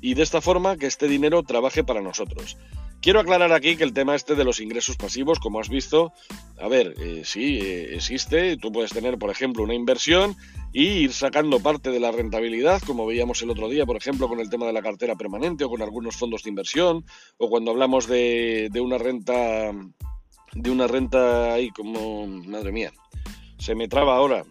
Y 0.00 0.14
de 0.14 0.24
esta 0.24 0.40
forma 0.40 0.76
que 0.76 0.86
este 0.86 1.06
dinero 1.06 1.44
trabaje 1.44 1.84
para 1.84 2.02
nosotros. 2.02 2.56
Quiero 3.02 3.18
aclarar 3.18 3.52
aquí 3.52 3.74
que 3.74 3.82
el 3.82 3.92
tema 3.92 4.14
este 4.14 4.36
de 4.36 4.44
los 4.44 4.60
ingresos 4.60 4.96
pasivos, 4.96 5.40
como 5.40 5.58
has 5.58 5.68
visto, 5.68 6.12
a 6.60 6.68
ver, 6.68 6.94
eh, 7.00 7.22
sí, 7.24 7.58
eh, 7.60 7.96
existe. 7.96 8.56
Tú 8.58 8.70
puedes 8.70 8.92
tener, 8.92 9.18
por 9.18 9.28
ejemplo, 9.28 9.64
una 9.64 9.74
inversión 9.74 10.36
y 10.72 10.84
ir 10.84 11.12
sacando 11.12 11.58
parte 11.58 11.90
de 11.90 11.98
la 11.98 12.12
rentabilidad, 12.12 12.80
como 12.82 13.04
veíamos 13.04 13.42
el 13.42 13.50
otro 13.50 13.68
día, 13.68 13.84
por 13.86 13.96
ejemplo, 13.96 14.28
con 14.28 14.38
el 14.38 14.48
tema 14.48 14.66
de 14.66 14.72
la 14.72 14.82
cartera 14.82 15.16
permanente 15.16 15.64
o 15.64 15.68
con 15.68 15.82
algunos 15.82 16.14
fondos 16.14 16.44
de 16.44 16.50
inversión, 16.50 17.04
o 17.38 17.50
cuando 17.50 17.72
hablamos 17.72 18.06
de, 18.06 18.68
de 18.70 18.80
una 18.80 18.98
renta, 18.98 19.72
de 20.52 20.70
una 20.70 20.86
renta 20.86 21.54
ahí 21.54 21.70
como, 21.70 22.28
madre 22.28 22.70
mía, 22.70 22.92
se 23.58 23.74
me 23.74 23.88
traba 23.88 24.14
ahora. 24.14 24.44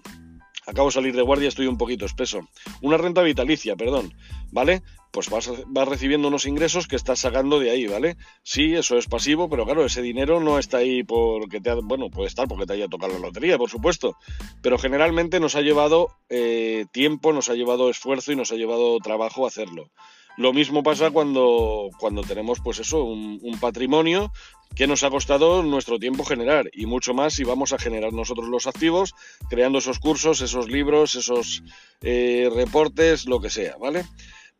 Acabo 0.68 0.90
de 0.90 0.94
salir 0.94 1.16
de 1.16 1.22
guardia, 1.22 1.48
estoy 1.48 1.68
un 1.68 1.78
poquito 1.78 2.06
espeso. 2.06 2.42
Una 2.82 2.98
renta 2.98 3.22
vitalicia, 3.22 3.78
perdón, 3.78 4.14
¿vale? 4.52 4.84
Pues 5.12 5.30
vas, 5.30 5.50
recibiendo 5.88 6.30
unos 6.30 6.46
ingresos 6.46 6.88
que 6.88 6.96
estás 6.96 7.20
sacando 7.20 7.60
de 7.60 7.70
ahí, 7.70 7.86
¿vale? 7.86 8.18
Sí, 8.44 8.74
eso 8.76 8.98
es 8.98 9.08
pasivo, 9.08 9.50
pero 9.50 9.66
claro, 9.66 9.86
ese 9.86 10.02
dinero 10.02 10.40
no 10.40 10.58
está 10.58 10.78
ahí 10.78 11.04
porque 11.04 11.60
te 11.60 11.70
ha, 11.70 11.76
bueno, 11.76 12.10
puede 12.10 12.28
estar 12.28 12.48
porque 12.48 12.66
te 12.66 12.74
haya 12.74 12.88
tocado 12.88 13.14
la 13.14 13.20
lotería, 13.20 13.58
por 13.58 13.70
supuesto, 13.70 14.16
pero 14.62 14.78
generalmente 14.78 15.40
nos 15.40 15.56
ha 15.56 15.62
llevado 15.62 16.08
eh, 16.30 16.86
tiempo, 16.92 17.34
nos 17.34 17.50
ha 17.50 17.56
llevado 17.56 17.90
esfuerzo 17.90 18.32
y 18.32 18.36
nos 18.36 18.52
ha 18.52 18.56
llevado 18.56 18.98
trabajo 19.00 19.46
hacerlo. 19.46 19.92
Lo 20.38 20.54
mismo 20.54 20.82
pasa 20.82 21.12
cuando, 21.12 21.90
cuando 22.00 22.22
tenemos, 22.24 22.60
pues 22.62 22.80
eso, 22.80 23.04
un, 23.04 23.40
patrimonio 23.60 24.32
que 24.76 24.88
nos 24.88 25.04
ha 25.04 25.10
costado 25.10 25.62
nuestro 25.62 26.00
tiempo 26.00 26.24
generar 26.24 26.70
y 26.72 26.86
mucho 26.86 27.14
más 27.14 27.34
si 27.34 27.44
vamos 27.44 27.74
a 27.74 27.78
generar 27.78 28.14
nosotros 28.14 28.48
los 28.48 28.66
activos, 28.66 29.14
creando 29.50 29.80
esos 29.80 30.00
cursos, 30.00 30.42
esos 30.42 30.70
libros, 30.70 31.16
esos 31.16 31.64
eh, 32.02 32.50
reportes, 32.56 33.26
lo 33.26 33.42
que 33.42 33.50
sea, 33.50 33.76
¿vale? 33.78 34.06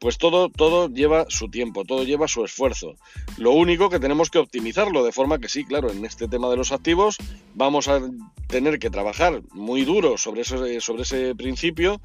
Pues 0.02 0.18
todo, 0.18 0.50
todo 0.50 0.90
lleva 0.90 1.28
su 1.30 1.48
tiempo, 1.48 1.86
todo 1.86 2.04
lleva 2.04 2.28
su 2.28 2.44
esfuerzo. 2.44 2.96
Lo 3.38 3.52
único 3.52 3.92
que 3.92 4.00
tenemos 4.00 4.32
que 4.32 4.40
optimizarlo, 4.40 5.06
de 5.06 5.12
forma 5.12 5.38
que 5.38 5.48
sí, 5.48 5.64
claro, 5.64 5.92
en 5.92 6.04
este 6.04 6.28
tema 6.28 6.50
de 6.50 6.58
los 6.58 6.72
activos 6.72 7.18
vamos 7.54 7.88
a 7.88 8.02
tener 8.48 8.80
que 8.80 8.90
trabajar 8.90 9.44
muy 9.52 9.86
duro 9.86 10.18
sobre, 10.18 10.44
sobre 10.44 11.04
ese 11.04 11.36
principio, 11.36 12.02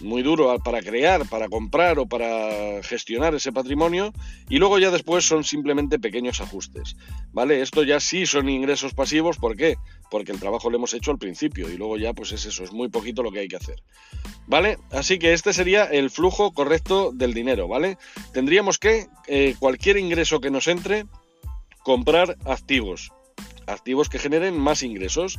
muy 0.00 0.22
duro 0.22 0.56
para 0.58 0.80
crear, 0.80 1.28
para 1.28 1.48
comprar 1.48 1.98
o 1.98 2.06
para 2.06 2.82
gestionar 2.82 3.34
ese 3.34 3.52
patrimonio 3.52 4.12
y 4.48 4.58
luego 4.58 4.78
ya 4.78 4.90
después 4.90 5.24
son 5.24 5.44
simplemente 5.44 5.98
pequeños 5.98 6.40
ajustes, 6.40 6.96
¿vale? 7.32 7.60
Esto 7.60 7.82
ya 7.82 8.00
sí 8.00 8.26
son 8.26 8.48
ingresos 8.48 8.94
pasivos, 8.94 9.36
¿por 9.36 9.56
qué? 9.56 9.76
Porque 10.10 10.32
el 10.32 10.40
trabajo 10.40 10.70
lo 10.70 10.76
hemos 10.76 10.94
hecho 10.94 11.10
al 11.10 11.18
principio 11.18 11.70
y 11.70 11.76
luego 11.76 11.96
ya 11.98 12.12
pues 12.12 12.32
es 12.32 12.46
eso, 12.46 12.64
es 12.64 12.72
muy 12.72 12.88
poquito 12.88 13.22
lo 13.22 13.32
que 13.32 13.40
hay 13.40 13.48
que 13.48 13.56
hacer, 13.56 13.82
¿vale? 14.46 14.78
Así 14.90 15.18
que 15.18 15.32
este 15.32 15.52
sería 15.52 15.84
el 15.84 16.10
flujo 16.10 16.52
correcto 16.52 17.12
del 17.12 17.34
dinero, 17.34 17.68
¿vale? 17.68 17.98
Tendríamos 18.32 18.78
que 18.78 19.06
eh, 19.26 19.54
cualquier 19.58 19.96
ingreso 19.96 20.40
que 20.40 20.50
nos 20.50 20.68
entre, 20.68 21.06
comprar 21.82 22.36
activos, 22.44 23.12
activos 23.66 24.08
que 24.08 24.18
generen 24.18 24.58
más 24.58 24.82
ingresos 24.82 25.38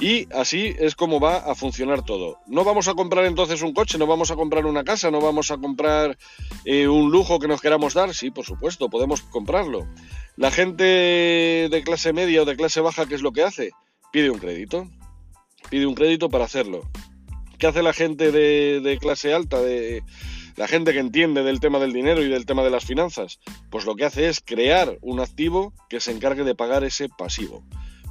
y 0.00 0.26
así 0.32 0.74
es 0.78 0.94
como 0.94 1.20
va 1.20 1.36
a 1.36 1.54
funcionar 1.54 2.02
todo. 2.02 2.38
No 2.46 2.64
vamos 2.64 2.88
a 2.88 2.94
comprar 2.94 3.26
entonces 3.26 3.60
un 3.60 3.74
coche, 3.74 3.98
no 3.98 4.06
vamos 4.06 4.30
a 4.30 4.36
comprar 4.36 4.64
una 4.64 4.82
casa, 4.82 5.10
no 5.10 5.20
vamos 5.20 5.50
a 5.50 5.58
comprar 5.58 6.16
eh, 6.64 6.88
un 6.88 7.10
lujo 7.10 7.38
que 7.38 7.46
nos 7.46 7.60
queramos 7.60 7.92
dar. 7.92 8.14
Sí, 8.14 8.30
por 8.30 8.46
supuesto, 8.46 8.88
podemos 8.88 9.20
comprarlo. 9.20 9.86
La 10.36 10.50
gente 10.50 10.84
de 10.84 11.82
clase 11.84 12.14
media 12.14 12.42
o 12.42 12.44
de 12.46 12.56
clase 12.56 12.80
baja, 12.80 13.04
¿qué 13.04 13.14
es 13.14 13.20
lo 13.20 13.32
que 13.32 13.42
hace? 13.42 13.72
Pide 14.10 14.30
un 14.30 14.38
crédito. 14.38 14.88
Pide 15.68 15.86
un 15.86 15.94
crédito 15.94 16.30
para 16.30 16.46
hacerlo. 16.46 16.88
¿Qué 17.58 17.66
hace 17.66 17.82
la 17.82 17.92
gente 17.92 18.32
de, 18.32 18.80
de 18.80 18.98
clase 18.98 19.34
alta, 19.34 19.60
de 19.60 20.02
la 20.56 20.66
gente 20.66 20.94
que 20.94 20.98
entiende 20.98 21.42
del 21.42 21.60
tema 21.60 21.78
del 21.78 21.92
dinero 21.92 22.22
y 22.22 22.28
del 22.28 22.46
tema 22.46 22.62
de 22.62 22.70
las 22.70 22.86
finanzas? 22.86 23.38
Pues 23.70 23.84
lo 23.84 23.96
que 23.96 24.06
hace 24.06 24.30
es 24.30 24.40
crear 24.40 24.96
un 25.02 25.20
activo 25.20 25.74
que 25.90 26.00
se 26.00 26.10
encargue 26.10 26.44
de 26.44 26.54
pagar 26.54 26.84
ese 26.84 27.10
pasivo. 27.10 27.62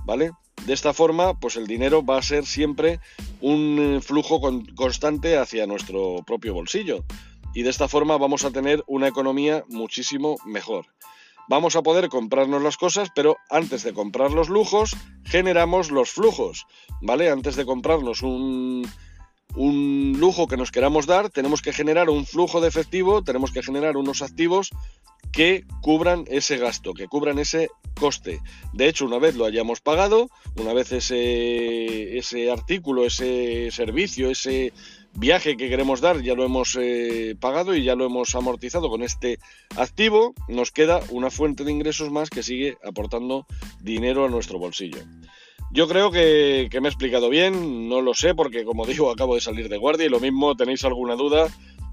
¿Vale? 0.09 0.31
De 0.65 0.73
esta 0.73 0.91
forma, 0.91 1.39
pues 1.39 1.55
el 1.55 1.67
dinero 1.67 2.03
va 2.03 2.17
a 2.17 2.23
ser 2.23 2.47
siempre 2.47 2.99
un 3.41 3.77
eh, 3.77 4.01
flujo 4.01 4.41
constante 4.75 5.37
hacia 5.37 5.67
nuestro 5.67 6.23
propio 6.25 6.55
bolsillo. 6.55 7.05
Y 7.53 7.61
de 7.61 7.69
esta 7.69 7.87
forma 7.87 8.17
vamos 8.17 8.43
a 8.43 8.49
tener 8.49 8.83
una 8.87 9.07
economía 9.07 9.63
muchísimo 9.69 10.37
mejor. 10.47 10.87
Vamos 11.47 11.75
a 11.75 11.83
poder 11.83 12.09
comprarnos 12.09 12.63
las 12.63 12.75
cosas, 12.75 13.09
pero 13.13 13.37
antes 13.51 13.83
de 13.83 13.93
comprar 13.93 14.31
los 14.31 14.49
lujos, 14.49 14.97
generamos 15.25 15.91
los 15.91 16.09
flujos, 16.09 16.65
¿vale? 17.03 17.29
Antes 17.29 17.55
de 17.55 17.67
comprarnos 17.67 18.23
un, 18.23 18.89
un 19.55 20.15
lujo 20.19 20.47
que 20.47 20.57
nos 20.57 20.71
queramos 20.71 21.05
dar, 21.05 21.29
tenemos 21.29 21.61
que 21.61 21.71
generar 21.71 22.09
un 22.09 22.25
flujo 22.25 22.61
de 22.61 22.67
efectivo, 22.67 23.23
tenemos 23.23 23.51
que 23.51 23.61
generar 23.61 23.95
unos 23.95 24.23
activos 24.23 24.71
que 25.31 25.65
cubran 25.81 26.25
ese 26.27 26.57
gasto, 26.57 26.93
que 26.93 27.07
cubran 27.07 27.39
ese 27.39 27.69
coste. 27.99 28.41
De 28.73 28.87
hecho, 28.87 29.05
una 29.05 29.19
vez 29.19 29.35
lo 29.35 29.45
hayamos 29.45 29.81
pagado, 29.81 30.29
una 30.55 30.73
vez 30.73 30.91
ese, 30.91 32.17
ese 32.17 32.51
artículo, 32.51 33.05
ese 33.05 33.69
servicio, 33.71 34.31
ese 34.31 34.73
viaje 35.13 35.57
que 35.57 35.69
queremos 35.69 36.01
dar 36.01 36.21
ya 36.21 36.35
lo 36.35 36.45
hemos 36.45 36.77
eh, 36.79 37.35
pagado 37.39 37.75
y 37.75 37.83
ya 37.83 37.95
lo 37.95 38.05
hemos 38.05 38.35
amortizado 38.35 38.89
con 38.89 39.03
este 39.03 39.39
activo, 39.75 40.33
nos 40.47 40.71
queda 40.71 41.01
una 41.09 41.29
fuente 41.29 41.63
de 41.63 41.71
ingresos 41.71 42.11
más 42.11 42.29
que 42.29 42.43
sigue 42.43 42.77
aportando 42.83 43.45
dinero 43.81 44.25
a 44.25 44.29
nuestro 44.29 44.59
bolsillo. 44.59 44.99
Yo 45.71 45.87
creo 45.87 46.09
que, 46.09 46.67
que, 46.71 46.81
me 46.81 46.87
he 46.87 46.91
explicado 46.91 47.29
bien, 47.29 47.89
no 47.89 48.01
lo 48.01 48.15
sé 48.15 48.33
porque 48.33 48.63
como 48.63 48.87
digo 48.87 49.11
acabo 49.11 49.35
de 49.35 49.41
salir 49.41 49.69
de 49.69 49.77
guardia 49.77 50.07
y 50.07 50.09
lo 50.09 50.19
mismo 50.19 50.55
tenéis 50.55 50.83
alguna 50.83 51.15
duda 51.15 51.47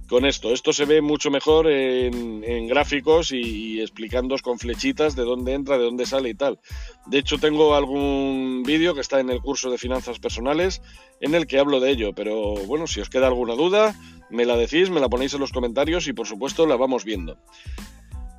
con 0.09 0.25
esto. 0.25 0.53
Esto 0.53 0.73
se 0.73 0.85
ve 0.85 1.01
mucho 1.01 1.31
mejor 1.31 1.67
en, 1.69 2.67
gráficos 2.67 3.33
y, 3.33 3.81
explicándoos 3.81 4.43
con 4.43 4.59
flechitas 4.59 5.17
de 5.17 5.25
dónde 5.25 5.55
entra, 5.55 5.79
de 5.79 5.85
dónde 5.85 6.07
sale 6.07 6.31
y 6.31 6.35
tal. 6.35 6.59
De 7.07 7.19
hecho, 7.19 7.39
tengo 7.39 7.75
algún 7.75 8.63
vídeo 8.65 8.95
que 8.95 9.01
está 9.01 9.21
en 9.21 9.31
el 9.31 9.41
curso 9.41 9.71
de 9.71 9.79
finanzas 9.79 10.19
personales 10.19 10.83
en 11.21 11.35
el 11.35 11.47
que 11.47 11.59
hablo 11.59 11.81
de 11.81 11.91
ello. 11.91 12.13
Pero 12.15 12.55
bueno, 12.67 12.87
si 12.87 13.01
os 13.01 13.11
queda 13.11 13.27
alguna 13.27 13.55
duda, 13.55 13.95
me 14.31 14.45
la 14.45 14.57
decís, 14.57 14.91
me 14.91 15.01
la 15.01 15.09
ponéis 15.09 15.35
en 15.35 15.41
los 15.41 15.53
comentarios 15.53 16.07
y 16.09 16.13
por 16.13 16.27
supuesto 16.27 16.67
la 16.67 16.77
vamos 16.77 17.05
viendo. 17.05 17.39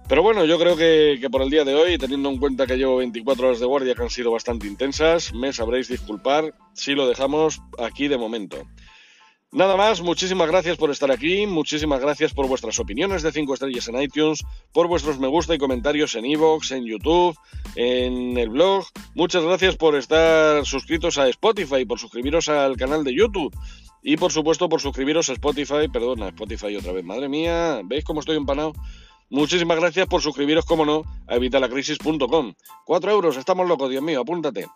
Pero 0.07 0.23
bueno, 0.23 0.45
yo 0.45 0.57
creo 0.57 0.77
que 0.77 1.27
por 1.29 1.41
el 1.41 1.49
día 1.49 1.65
de 1.65 1.75
hoy, 1.75 1.97
teniendo 1.97 2.29
en 2.29 2.37
cuenta 2.37 2.65
que 2.65 2.77
llevo 2.77 2.97
24 2.97 3.47
horas 3.47 3.59
de 3.59 3.65
guardia 3.65 3.93
que 3.93 4.03
han 4.03 4.09
sido 4.09 4.31
bastante 4.31 4.65
intensas, 4.65 5.33
me 5.33 5.51
sabréis 5.51 5.89
disculpar 5.89 6.53
si 6.73 6.93
lo 6.93 7.07
dejamos 7.07 7.61
aquí 7.77 8.07
de 8.07 8.17
momento. 8.17 8.65
Nada 9.53 9.77
más, 9.77 10.01
muchísimas 10.01 10.49
gracias 10.49 10.75
por 10.75 10.91
estar 10.91 11.09
aquí, 11.09 11.47
muchísimas 11.47 12.01
gracias 12.01 12.33
por 12.33 12.47
vuestras 12.47 12.79
opiniones 12.79 13.23
de 13.23 13.31
5 13.31 13.53
estrellas 13.53 13.87
en 13.87 14.01
iTunes, 14.01 14.43
por 14.73 14.87
vuestros 14.87 15.19
me 15.19 15.27
gusta 15.27 15.55
y 15.55 15.57
comentarios 15.57 16.15
en 16.15 16.25
iVoox, 16.25 16.71
en 16.71 16.83
YouTube, 16.83 17.37
en 17.75 18.37
el 18.37 18.49
blog. 18.49 18.85
Muchas 19.15 19.43
gracias 19.43 19.77
por 19.77 19.95
estar 19.95 20.65
suscritos 20.65 21.17
a 21.17 21.29
Spotify, 21.29 21.85
por 21.85 21.97
suscribiros 21.97 22.49
al 22.49 22.75
canal 22.75 23.05
de 23.05 23.15
YouTube 23.15 23.55
y 24.03 24.17
por 24.17 24.33
supuesto 24.33 24.67
por 24.67 24.81
suscribiros 24.81 25.29
a 25.29 25.33
Spotify, 25.33 25.87
perdona, 25.91 26.27
Spotify 26.27 26.75
otra 26.75 26.91
vez, 26.91 27.05
madre 27.05 27.29
mía, 27.29 27.79
¿veis 27.85 28.03
cómo 28.03 28.19
estoy 28.19 28.35
empanado? 28.35 28.73
Muchísimas 29.29 29.77
gracias 29.77 30.07
por 30.07 30.21
suscribiros, 30.21 30.65
como 30.65 30.85
no, 30.85 31.03
a 31.27 31.35
evitalacrisis.com. 31.35 32.53
Cuatro 32.85 33.11
euros, 33.11 33.35
estamos 33.35 33.67
locos, 33.67 33.89
Dios 33.89 34.01
mío, 34.01 34.21
apúntate. 34.21 34.67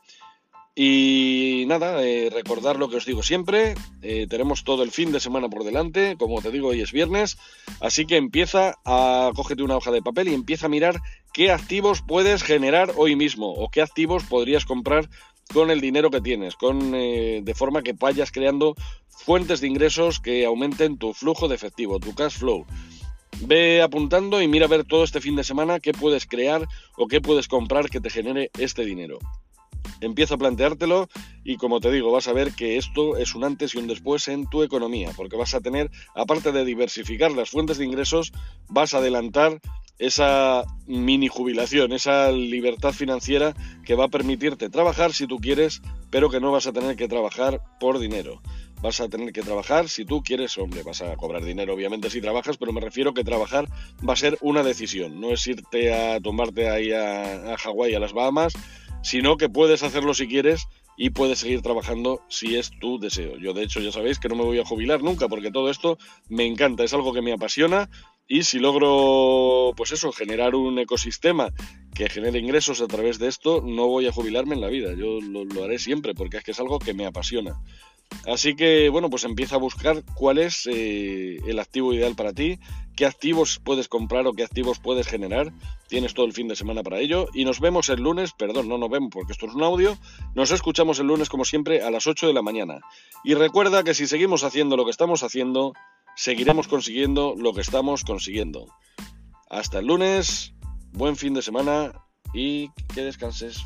Y 0.74 1.66
nada, 1.68 2.02
eh, 2.02 2.30
recordar 2.32 2.78
lo 2.78 2.90
que 2.90 2.96
os 2.96 3.06
digo 3.06 3.24
siempre, 3.24 3.76
eh, 4.02 4.26
tenemos 4.30 4.64
todo 4.64 4.84
el 4.84 4.92
fin 4.92 5.12
de 5.12 5.20
semana 5.20 5.50
por 5.50 5.66
delante, 5.66 6.16
como 6.18 6.42
te 6.42 6.50
digo, 6.50 6.70
hoy 6.70 6.80
es 6.80 6.94
viernes, 6.94 7.38
así 7.82 8.06
que 8.06 8.16
empieza 8.16 8.76
a, 8.86 9.32
cógete 9.36 9.64
una 9.64 9.76
hoja 9.76 9.92
de 9.92 10.02
papel 10.02 10.30
y 10.30 10.34
empieza 10.34 10.68
a 10.68 10.70
mirar 10.70 11.02
qué 11.34 11.52
activos 11.52 12.02
puedes 12.02 12.44
generar 12.44 12.94
hoy 12.96 13.18
mismo 13.18 13.52
o 13.52 13.70
qué 13.70 13.82
activos 13.82 14.24
podrías 14.24 14.64
comprar 14.64 15.10
con 15.54 15.72
el 15.72 15.82
dinero 15.82 16.10
que 16.10 16.22
tienes, 16.22 16.56
con, 16.56 16.96
eh, 16.96 17.42
de 17.44 17.54
forma 17.54 17.82
que 17.82 17.92
vayas 17.92 18.32
creando 18.32 18.76
fuentes 19.10 19.60
de 19.60 19.68
ingresos 19.68 20.22
que 20.22 20.46
aumenten 20.46 20.98
tu 20.98 21.14
flujo 21.14 21.50
de 21.50 21.56
efectivo, 21.56 22.00
tu 22.00 22.16
cash 22.16 22.38
flow. 22.38 22.66
Ve 23.42 23.82
apuntando 23.82 24.42
y 24.42 24.48
mira 24.48 24.68
a 24.68 24.70
ver 24.70 24.86
todo 24.86 25.04
este 25.04 25.20
fin 25.20 25.36
de 25.36 25.44
semana 25.44 25.82
qué 25.82 25.92
puedes 25.92 26.26
crear 26.28 26.66
o 26.96 27.08
qué 27.08 27.20
puedes 27.20 27.50
comprar 27.50 27.90
que 27.90 28.00
te 28.00 28.10
genere 28.10 28.52
este 28.58 28.86
dinero. 28.86 29.20
Empieza 30.02 30.36
a 30.36 30.38
planteártelo 30.38 31.08
y 31.44 31.58
como 31.58 31.80
te 31.80 31.92
digo, 31.92 32.12
vas 32.12 32.28
a 32.28 32.34
ver 32.34 32.54
que 32.54 32.78
esto 32.78 33.18
es 33.18 33.36
un 33.36 33.44
antes 33.44 33.76
y 33.76 33.78
un 33.78 33.88
después 33.88 34.28
en 34.28 34.48
tu 34.48 34.64
economía, 34.64 35.12
porque 35.16 35.38
vas 35.38 35.54
a 35.54 35.62
tener, 35.62 35.90
aparte 36.16 36.52
de 36.52 36.66
diversificar 36.66 37.32
las 37.32 37.50
fuentes 37.50 37.78
de 37.78 37.86
ingresos, 37.86 38.32
vas 38.70 38.94
a 38.94 38.98
adelantar 38.98 39.60
esa 40.02 40.66
mini 40.88 41.28
jubilación, 41.28 41.94
esa 41.94 42.32
libertad 42.32 42.92
financiera 42.92 43.54
que 43.86 43.94
va 43.94 44.06
a 44.06 44.10
permitirte 44.10 44.68
trabajar 44.70 45.14
si 45.14 45.28
tú 45.28 45.38
quieres, 45.38 45.82
pero 46.10 46.30
que 46.30 46.40
no 46.40 46.52
vas 46.52 46.66
a 46.66 46.74
tener 46.74 46.96
que 46.96 47.08
trabajar 47.08 47.62
por 47.80 48.00
dinero. 48.00 48.42
Vas 48.82 49.00
a 49.00 49.10
tener 49.10 49.32
que 49.32 49.44
trabajar 49.44 49.90
si 49.90 50.04
tú 50.04 50.24
quieres, 50.24 50.58
hombre, 50.58 50.82
vas 50.82 51.04
a 51.04 51.16
cobrar 51.18 51.44
dinero 51.44 51.76
obviamente 51.76 52.10
si 52.10 52.20
trabajas, 52.20 52.58
pero 52.58 52.74
me 52.74 52.82
refiero 52.82 53.14
que 53.14 53.24
trabajar 53.24 53.68
va 54.08 54.14
a 54.14 54.18
ser 54.18 54.40
una 54.42 54.64
decisión, 54.64 55.22
no 55.22 55.30
es 55.30 55.46
irte 55.46 55.94
a 55.94 56.20
tomarte 56.20 56.68
ahí 56.68 56.92
a, 56.92 57.54
a 57.54 57.58
Hawái, 57.58 57.94
a 57.94 58.00
las 58.00 58.14
Bahamas, 58.14 58.54
sino 59.02 59.38
que 59.38 59.50
puedes 59.50 59.84
hacerlo 59.84 60.14
si 60.14 60.28
quieres 60.28 60.68
y 60.98 61.10
puedes 61.10 61.40
seguir 61.40 61.62
trabajando 61.62 62.22
si 62.30 62.58
es 62.58 62.72
tu 62.80 63.00
deseo. 63.00 63.38
Yo 63.38 63.54
de 63.54 63.64
hecho 63.64 63.80
ya 63.80 63.92
sabéis 63.92 64.20
que 64.20 64.30
no 64.30 64.36
me 64.36 64.44
voy 64.44 64.60
a 64.60 64.66
jubilar 64.66 65.02
nunca 65.02 65.28
porque 65.28 65.52
todo 65.52 65.70
esto 65.70 65.98
me 66.30 66.46
encanta, 66.46 66.84
es 66.84 66.94
algo 66.94 67.14
que 67.14 67.22
me 67.22 67.34
apasiona 67.34 67.90
y 68.28 68.44
si 68.44 68.60
logro 68.60 69.74
pues 69.76 69.92
eso, 69.92 70.12
generar 70.12 70.56
un 70.56 70.80
ecosistema 70.80 71.50
que 71.94 72.10
genere 72.10 72.40
ingresos 72.40 72.82
a 72.82 72.88
través 72.88 73.20
de 73.20 73.28
esto, 73.28 73.62
no 73.62 73.88
voy 73.88 74.08
a 74.08 74.14
jubilarme 74.14 74.56
en 74.56 74.62
la 74.62 74.70
vida, 74.70 74.94
yo 74.94 75.20
lo, 75.20 75.64
haré 75.64 75.80
siempre 75.80 76.14
porque 76.14 76.38
es 76.38 76.44
que 76.44 76.52
es 76.52 76.60
algo 76.60 76.80
que 76.80 76.94
me 76.94 77.06
apasiona. 77.06 77.60
Así 78.28 78.56
que 78.56 78.90
bueno, 78.90 79.10
pues 79.10 79.24
empieza 79.24 79.56
a 79.56 79.60
buscar 79.60 80.04
cuál 80.14 80.38
es 80.38 80.68
eh, 80.72 81.40
el 81.46 81.60
activo 81.60 81.94
ideal 81.94 82.16
para 82.16 82.34
ti, 82.34 82.60
qué 82.96 83.06
activos 83.06 83.60
puedes 83.64 83.88
comprar 83.88 84.28
o 84.28 84.34
qué 84.34 84.44
activos 84.44 84.80
puedes 84.80 85.08
generar. 85.08 85.52
Tienes 85.88 86.14
todo 86.14 86.26
el 86.26 86.34
fin 86.34 86.48
de 86.48 86.56
semana 86.56 86.84
para 86.84 87.00
ello. 87.00 87.28
Y 87.34 87.46
nos 87.46 87.60
vemos 87.60 87.90
el 87.90 88.02
lunes, 88.02 88.32
perdón, 88.34 88.70
no 88.70 88.78
nos 88.78 88.90
vemos 88.90 89.10
porque 89.12 89.32
esto 89.32 89.48
es 89.48 89.54
un 89.54 89.64
audio. 89.64 89.98
Nos 90.36 90.52
escuchamos 90.52 91.00
el 91.00 91.08
lunes 91.08 91.30
como 91.30 91.46
siempre 91.46 91.82
a 91.82 91.90
las 91.90 92.06
8 92.08 92.28
de 92.28 92.34
la 92.34 92.42
mañana. 92.42 92.80
Y 93.24 93.34
recuerda 93.34 93.84
que 93.84 93.94
si 93.94 94.08
seguimos 94.08 94.44
haciendo 94.44 94.78
lo 94.78 94.86
que 94.86 94.92
estamos 94.92 95.24
haciendo, 95.24 95.74
seguiremos 96.16 96.68
consiguiendo 96.68 97.36
lo 97.38 97.54
que 97.54 97.62
estamos 97.62 98.04
consiguiendo. 98.04 98.68
Hasta 99.50 99.80
el 99.80 99.88
lunes, 99.88 100.54
buen 100.94 101.18
fin 101.18 101.34
de 101.34 101.42
semana 101.42 101.92
y 102.34 102.70
que 102.94 103.02
descanses. 103.02 103.58